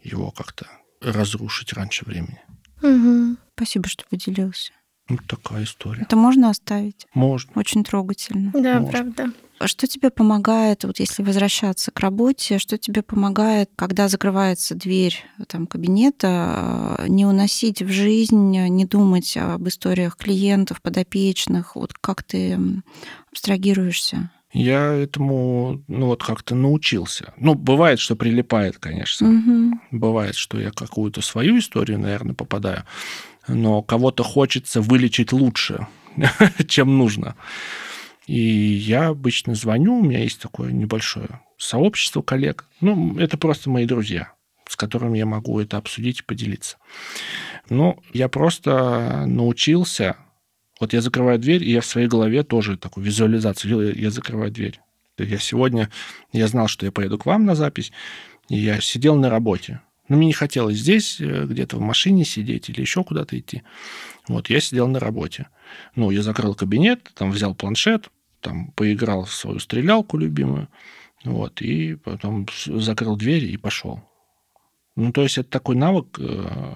[0.00, 0.66] его как-то
[1.00, 2.40] разрушить раньше времени.
[2.82, 3.36] Угу.
[3.54, 4.72] Спасибо, что поделился.
[5.08, 6.02] Вот такая история.
[6.02, 7.06] Это можно оставить?
[7.14, 7.52] Можно.
[7.54, 8.50] Очень трогательно.
[8.52, 8.90] Да, можно.
[8.90, 9.32] правда.
[9.64, 15.66] Что тебе помогает, вот если возвращаться к работе, что тебе помогает, когда закрывается дверь там,
[15.66, 21.74] кабинета, не уносить в жизнь, не думать об историях клиентов, подопечных?
[21.74, 22.58] Вот как ты
[23.32, 24.30] абстрагируешься?
[24.52, 27.34] Я этому, ну вот как-то научился.
[27.36, 29.28] Ну, бывает, что прилипает, конечно.
[29.28, 29.80] Угу.
[29.90, 32.84] Бывает, что я какую-то свою историю, наверное, попадаю,
[33.46, 35.86] но кого-то хочется вылечить лучше,
[36.66, 37.36] чем нужно.
[38.26, 42.66] И я обычно звоню, у меня есть такое небольшое сообщество коллег.
[42.80, 44.32] Ну, это просто мои друзья,
[44.66, 46.78] с которыми я могу это обсудить и поделиться.
[47.68, 50.16] Ну, я просто научился...
[50.80, 53.98] Вот я закрываю дверь, и я в своей голове тоже такую визуализацию.
[53.98, 54.80] Я закрываю дверь.
[55.18, 55.90] Я сегодня,
[56.32, 57.90] я знал, что я поеду к вам на запись,
[58.48, 59.80] и я сидел на работе.
[60.08, 63.62] Но мне не хотелось здесь э, где-то в машине сидеть или еще куда-то идти.
[64.26, 65.48] Вот, я сидел на работе.
[65.96, 68.10] Ну, я закрыл кабинет, там взял планшет,
[68.40, 70.68] там поиграл в свою стрелялку любимую,
[71.24, 74.00] вот, и потом закрыл дверь и пошел.
[74.96, 76.74] Ну, то есть это такой навык, э,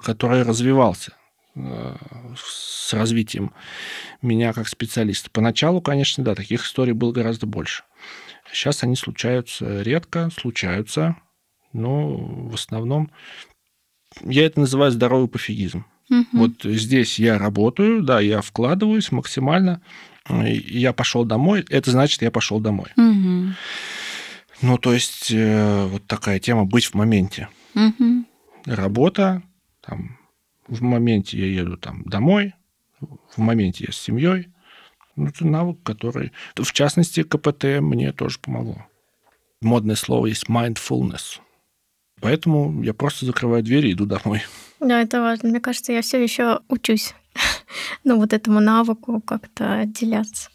[0.00, 1.12] который развивался
[1.56, 3.52] с развитием
[4.22, 5.30] меня как специалиста.
[5.30, 7.84] Поначалу, конечно, да, таких историй было гораздо больше.
[8.52, 11.16] Сейчас они случаются редко, случаются,
[11.72, 13.10] но в основном
[14.22, 15.84] я это называю здоровый пофигизм.
[16.10, 16.26] Угу.
[16.32, 19.80] Вот здесь я работаю, да, я вкладываюсь максимально,
[20.28, 22.90] я пошел домой, это значит, я пошел домой.
[22.96, 23.54] Угу.
[24.62, 27.48] Ну, то есть, э, вот такая тема быть в моменте.
[27.74, 28.24] Угу.
[28.66, 29.42] Работа,
[29.80, 30.15] там,
[30.68, 32.54] в моменте я еду там домой,
[33.00, 34.48] в моменте я с семьей.
[35.16, 38.86] Ну, это навык, который, в частности, КПТ мне тоже помогло.
[39.62, 41.40] Модное слово есть mindfulness.
[42.20, 44.42] Поэтому я просто закрываю дверь и иду домой.
[44.80, 45.48] Да, это важно.
[45.48, 47.14] Мне кажется, я все еще учусь.
[48.04, 50.50] ну, вот этому навыку как-то отделяться.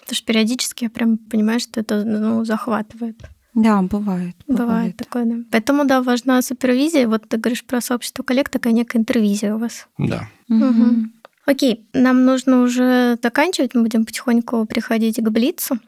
[0.00, 3.16] Потому что периодически я прям понимаю, что это ну, захватывает.
[3.54, 4.34] Да, бывает.
[4.46, 5.36] Бывает, бывает такое, да.
[5.50, 7.06] Поэтому, да, важна супервизия.
[7.06, 9.86] Вот ты говоришь про сообщество коллег, такая некая интервизия у вас.
[9.98, 10.28] Да.
[10.48, 11.06] Угу.
[11.44, 15.78] Окей, нам нужно уже заканчивать, мы будем потихоньку приходить к Блицу.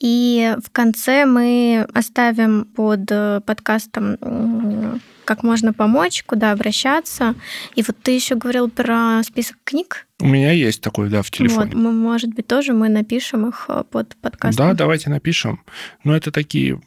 [0.00, 7.34] И в конце мы оставим под э, подкастом как можно помочь, куда обращаться.
[7.74, 10.06] И вот ты еще говорил про список книг.
[10.20, 11.72] У меня есть такой, да, в телефоне.
[11.72, 14.68] Вот, мы, может быть, тоже мы напишем их э, под подкастом.
[14.68, 15.60] Да, давайте напишем.
[16.02, 16.80] Но это такие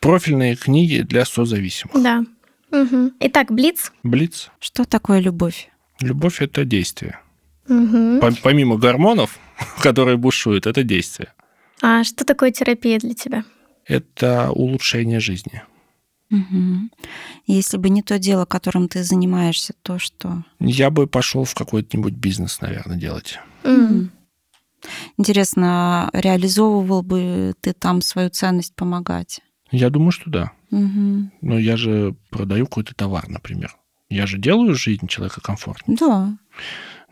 [0.00, 2.02] профильные книги для созависимых.
[2.02, 2.24] Да.
[2.70, 3.12] Угу.
[3.20, 3.92] Итак, Блиц.
[4.02, 4.50] Блиц.
[4.60, 5.68] Что такое любовь?
[6.00, 7.18] Любовь– это действие.
[7.68, 8.20] Угу.
[8.42, 9.38] Помимо гормонов,
[9.82, 11.32] которые бушуют, это действие.
[11.82, 13.44] А что такое терапия для тебя?
[13.86, 15.62] Это улучшение жизни.
[16.30, 16.90] Угу.
[17.46, 20.44] Если бы не то дело, которым ты занимаешься, то что?
[20.60, 23.38] Я бы пошел в какой-нибудь бизнес, наверное, делать.
[23.64, 24.08] Mm.
[25.18, 29.40] Интересно, реализовывал бы ты там свою ценность помогать?
[29.70, 30.52] Я думаю, что да.
[30.70, 31.30] Угу.
[31.42, 33.76] Но я же продаю какой-то товар, например.
[34.08, 35.96] Я же делаю жизнь человека комфортнее.
[35.98, 36.38] Да.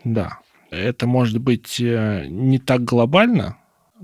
[0.03, 0.39] Да.
[0.71, 3.57] Это может быть э, не так глобально,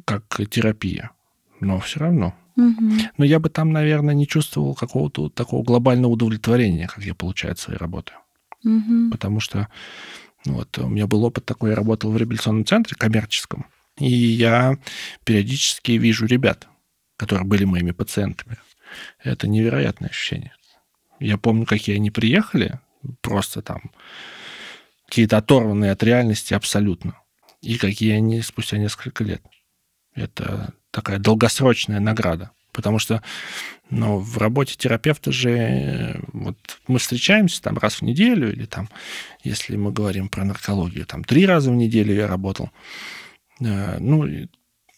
[0.04, 1.12] как терапия,
[1.60, 2.36] но все равно.
[2.58, 2.92] Угу.
[3.18, 7.60] Но я бы там, наверное, не чувствовал какого-то такого глобального удовлетворения, как я получаю от
[7.60, 8.14] своей работы.
[8.64, 9.12] Угу.
[9.12, 9.68] Потому что
[10.46, 13.66] вот, у меня был опыт такой, я работал в реабилитационном центре коммерческом,
[13.98, 14.78] и я
[15.24, 16.68] периодически вижу ребят,
[17.18, 18.58] которые были моими пациентами.
[19.24, 20.54] Это невероятное ощущение.
[21.20, 22.80] Я помню, какие они приехали,
[23.22, 23.92] просто там
[25.08, 27.18] какие-то оторванные от реальности абсолютно,
[27.62, 29.42] и какие они спустя несколько лет.
[30.16, 32.52] Это такая долгосрочная награда.
[32.72, 33.22] Потому что
[33.90, 36.58] ну, в работе терапевта же вот
[36.88, 38.90] мы встречаемся там раз в неделю, или там,
[39.44, 42.72] если мы говорим про наркологию, там три раза в неделю я работал.
[43.62, 44.28] Э, ну,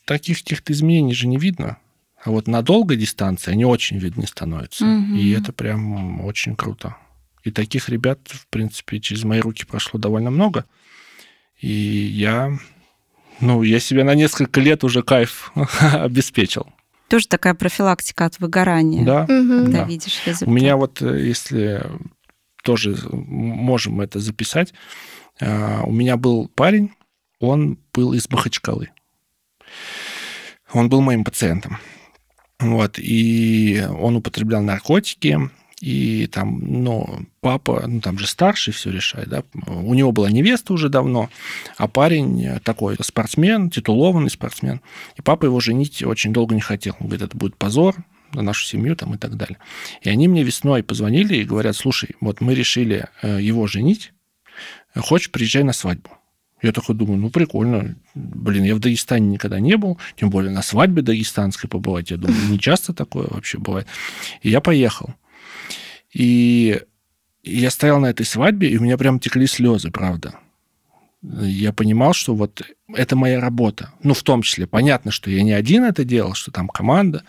[0.06, 1.78] таких каких-то изменений же не видно.
[2.24, 4.86] А вот на долгой дистанции они очень видны становятся.
[4.86, 5.16] Угу.
[5.16, 6.96] И это прям очень круто.
[7.44, 10.66] И таких ребят, в принципе, через мои руки прошло довольно много.
[11.60, 12.58] И я
[13.40, 15.52] ну, я себе на несколько лет уже кайф
[15.94, 16.68] обеспечил.
[17.08, 19.06] Тоже такая профилактика от выгорания.
[19.06, 19.26] Да.
[19.26, 19.84] Когда да.
[19.86, 20.48] видишь результат.
[20.48, 21.84] У меня вот, э, если
[22.64, 24.74] тоже можем это записать,
[25.40, 26.92] э, у меня был парень,
[27.40, 28.90] он был из Махачкалы.
[30.74, 31.78] Он был моим пациентом.
[32.60, 35.40] Вот, и он употреблял наркотики,
[35.80, 40.74] и там, ну, папа, ну, там же старший все решает, да, у него была невеста
[40.74, 41.30] уже давно,
[41.78, 44.82] а парень такой спортсмен, титулованный спортсмен,
[45.18, 46.96] и папа его женить очень долго не хотел.
[47.00, 47.96] Он говорит, это будет позор
[48.34, 49.58] на нашу семью там и так далее.
[50.02, 54.14] И они мне весной позвонили и говорят, слушай, вот мы решили э, его женить,
[54.96, 56.10] хочешь, приезжай на свадьбу.
[56.62, 57.96] Я такой думаю, ну, прикольно.
[58.16, 62.10] Блин, я в Дагестане никогда не был, тем более на свадьбе дагестанской побывать.
[62.10, 63.88] Я думаю, не часто такое вообще бывает.
[64.42, 65.14] И я поехал.
[66.14, 66.82] И
[67.44, 70.36] я стоял на этой свадьбе, и у меня прям текли слезы, правда.
[71.22, 72.62] Я понимал, что вот
[72.94, 73.92] это моя работа.
[74.04, 77.24] Ну, в том числе, понятно, что я не один это делал, что там команда,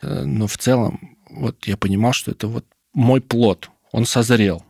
[0.00, 4.64] э, но в целом вот я понимал, что это вот мой плод, он созрел.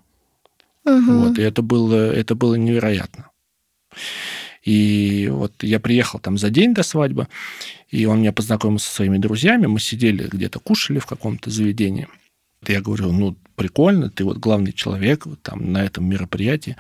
[0.84, 1.12] Угу.
[1.12, 3.30] Вот, и это было, это было невероятно.
[4.62, 7.28] И вот я приехал там за день до свадьбы,
[7.88, 12.09] и он меня познакомил со своими друзьями, мы сидели где-то, кушали в каком-то заведении–
[12.67, 16.77] я говорю, ну, прикольно, ты вот главный человек вот там на этом мероприятии.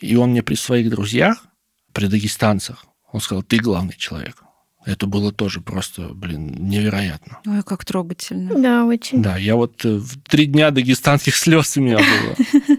[0.00, 1.44] И он мне при своих друзьях,
[1.92, 4.42] при дагестанцах, он сказал, ты главный человек.
[4.84, 7.38] Это было тоже просто, блин, невероятно.
[7.46, 8.60] Ой, как трогательно.
[8.60, 9.22] Да, очень.
[9.22, 12.76] Да, я вот э, в три дня дагестанских слез у меня было.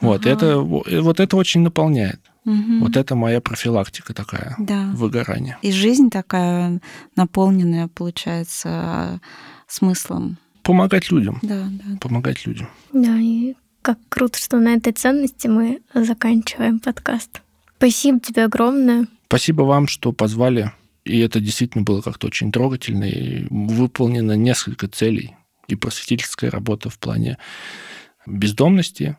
[0.00, 2.20] Вот, это, э, вот это очень наполняет.
[2.46, 2.80] Мгм.
[2.80, 4.90] Вот это моя профилактика такая, Да.
[4.94, 5.58] выгорание.
[5.60, 6.80] И жизнь такая
[7.16, 9.20] наполненная, получается,
[9.66, 10.38] смыслом.
[10.62, 11.96] Помогать людям, Да, да.
[12.00, 12.68] помогать людям.
[12.92, 17.42] Да, и как круто, что на этой ценности мы заканчиваем подкаст.
[17.78, 19.06] Спасибо тебе огромное.
[19.26, 20.72] Спасибо вам, что позвали.
[21.04, 23.04] И это действительно было как-то очень трогательно.
[23.04, 25.34] И выполнено несколько целей.
[25.66, 27.38] И просветительская работа в плане
[28.26, 29.16] бездомности.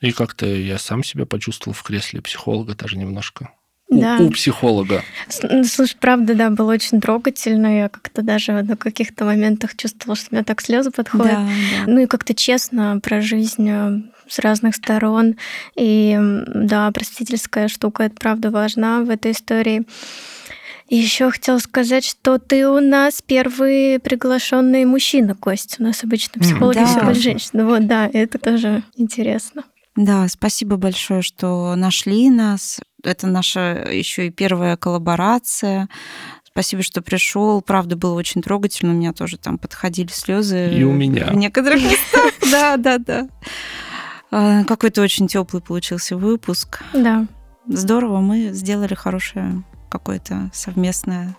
[0.00, 3.50] И как-то я сам себя почувствовал в кресле психолога даже немножко.
[3.92, 4.16] У- Да.
[4.18, 5.02] У, психолога.
[5.28, 7.78] С- ну, Слушай, правда, да, было очень трогательно.
[7.78, 11.34] Я как-то даже на каких-то моментах чувствовала, что у меня так слезы подходят.
[11.34, 11.92] Да, да.
[11.92, 15.36] Ну и как-то честно про жизнь э, с разных сторон.
[15.76, 19.84] И да, простительская штука, это правда важна в этой истории.
[20.88, 25.76] Еще хотела сказать, что ты у нас первый приглашенный мужчина, Кость.
[25.78, 26.86] У нас обычно психологи да.
[26.86, 27.64] все были женщины.
[27.64, 29.64] Вот, да, это тоже интересно.
[29.96, 32.80] Да, спасибо большое, что нашли нас.
[33.02, 35.88] Это наша еще и первая коллаборация.
[36.44, 37.62] Спасибо, что пришел.
[37.62, 38.92] Правда, было очень трогательно.
[38.92, 40.68] У меня тоже там подходили слезы.
[40.74, 41.26] И у меня.
[41.26, 42.32] В некоторых местах.
[42.50, 43.28] Да, да, да.
[44.30, 46.82] А, Какой-то очень теплый получился выпуск.
[46.92, 47.26] Да.
[47.66, 51.34] Здорово, мы сделали хорошее какое-то совместное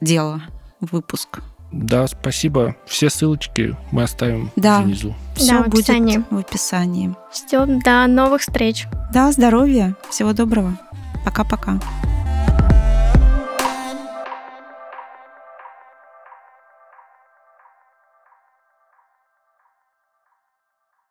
[0.00, 0.42] дело,
[0.80, 1.40] выпуск.
[1.72, 2.76] Да, спасибо.
[2.86, 4.80] Все ссылочки мы оставим Да.
[4.82, 5.14] внизу.
[5.36, 6.24] Все в будет описании.
[6.30, 7.14] в описании.
[7.34, 8.86] Ждем до новых встреч.
[9.14, 10.76] Да, здоровья, всего доброго.
[11.24, 11.78] Пока-пока.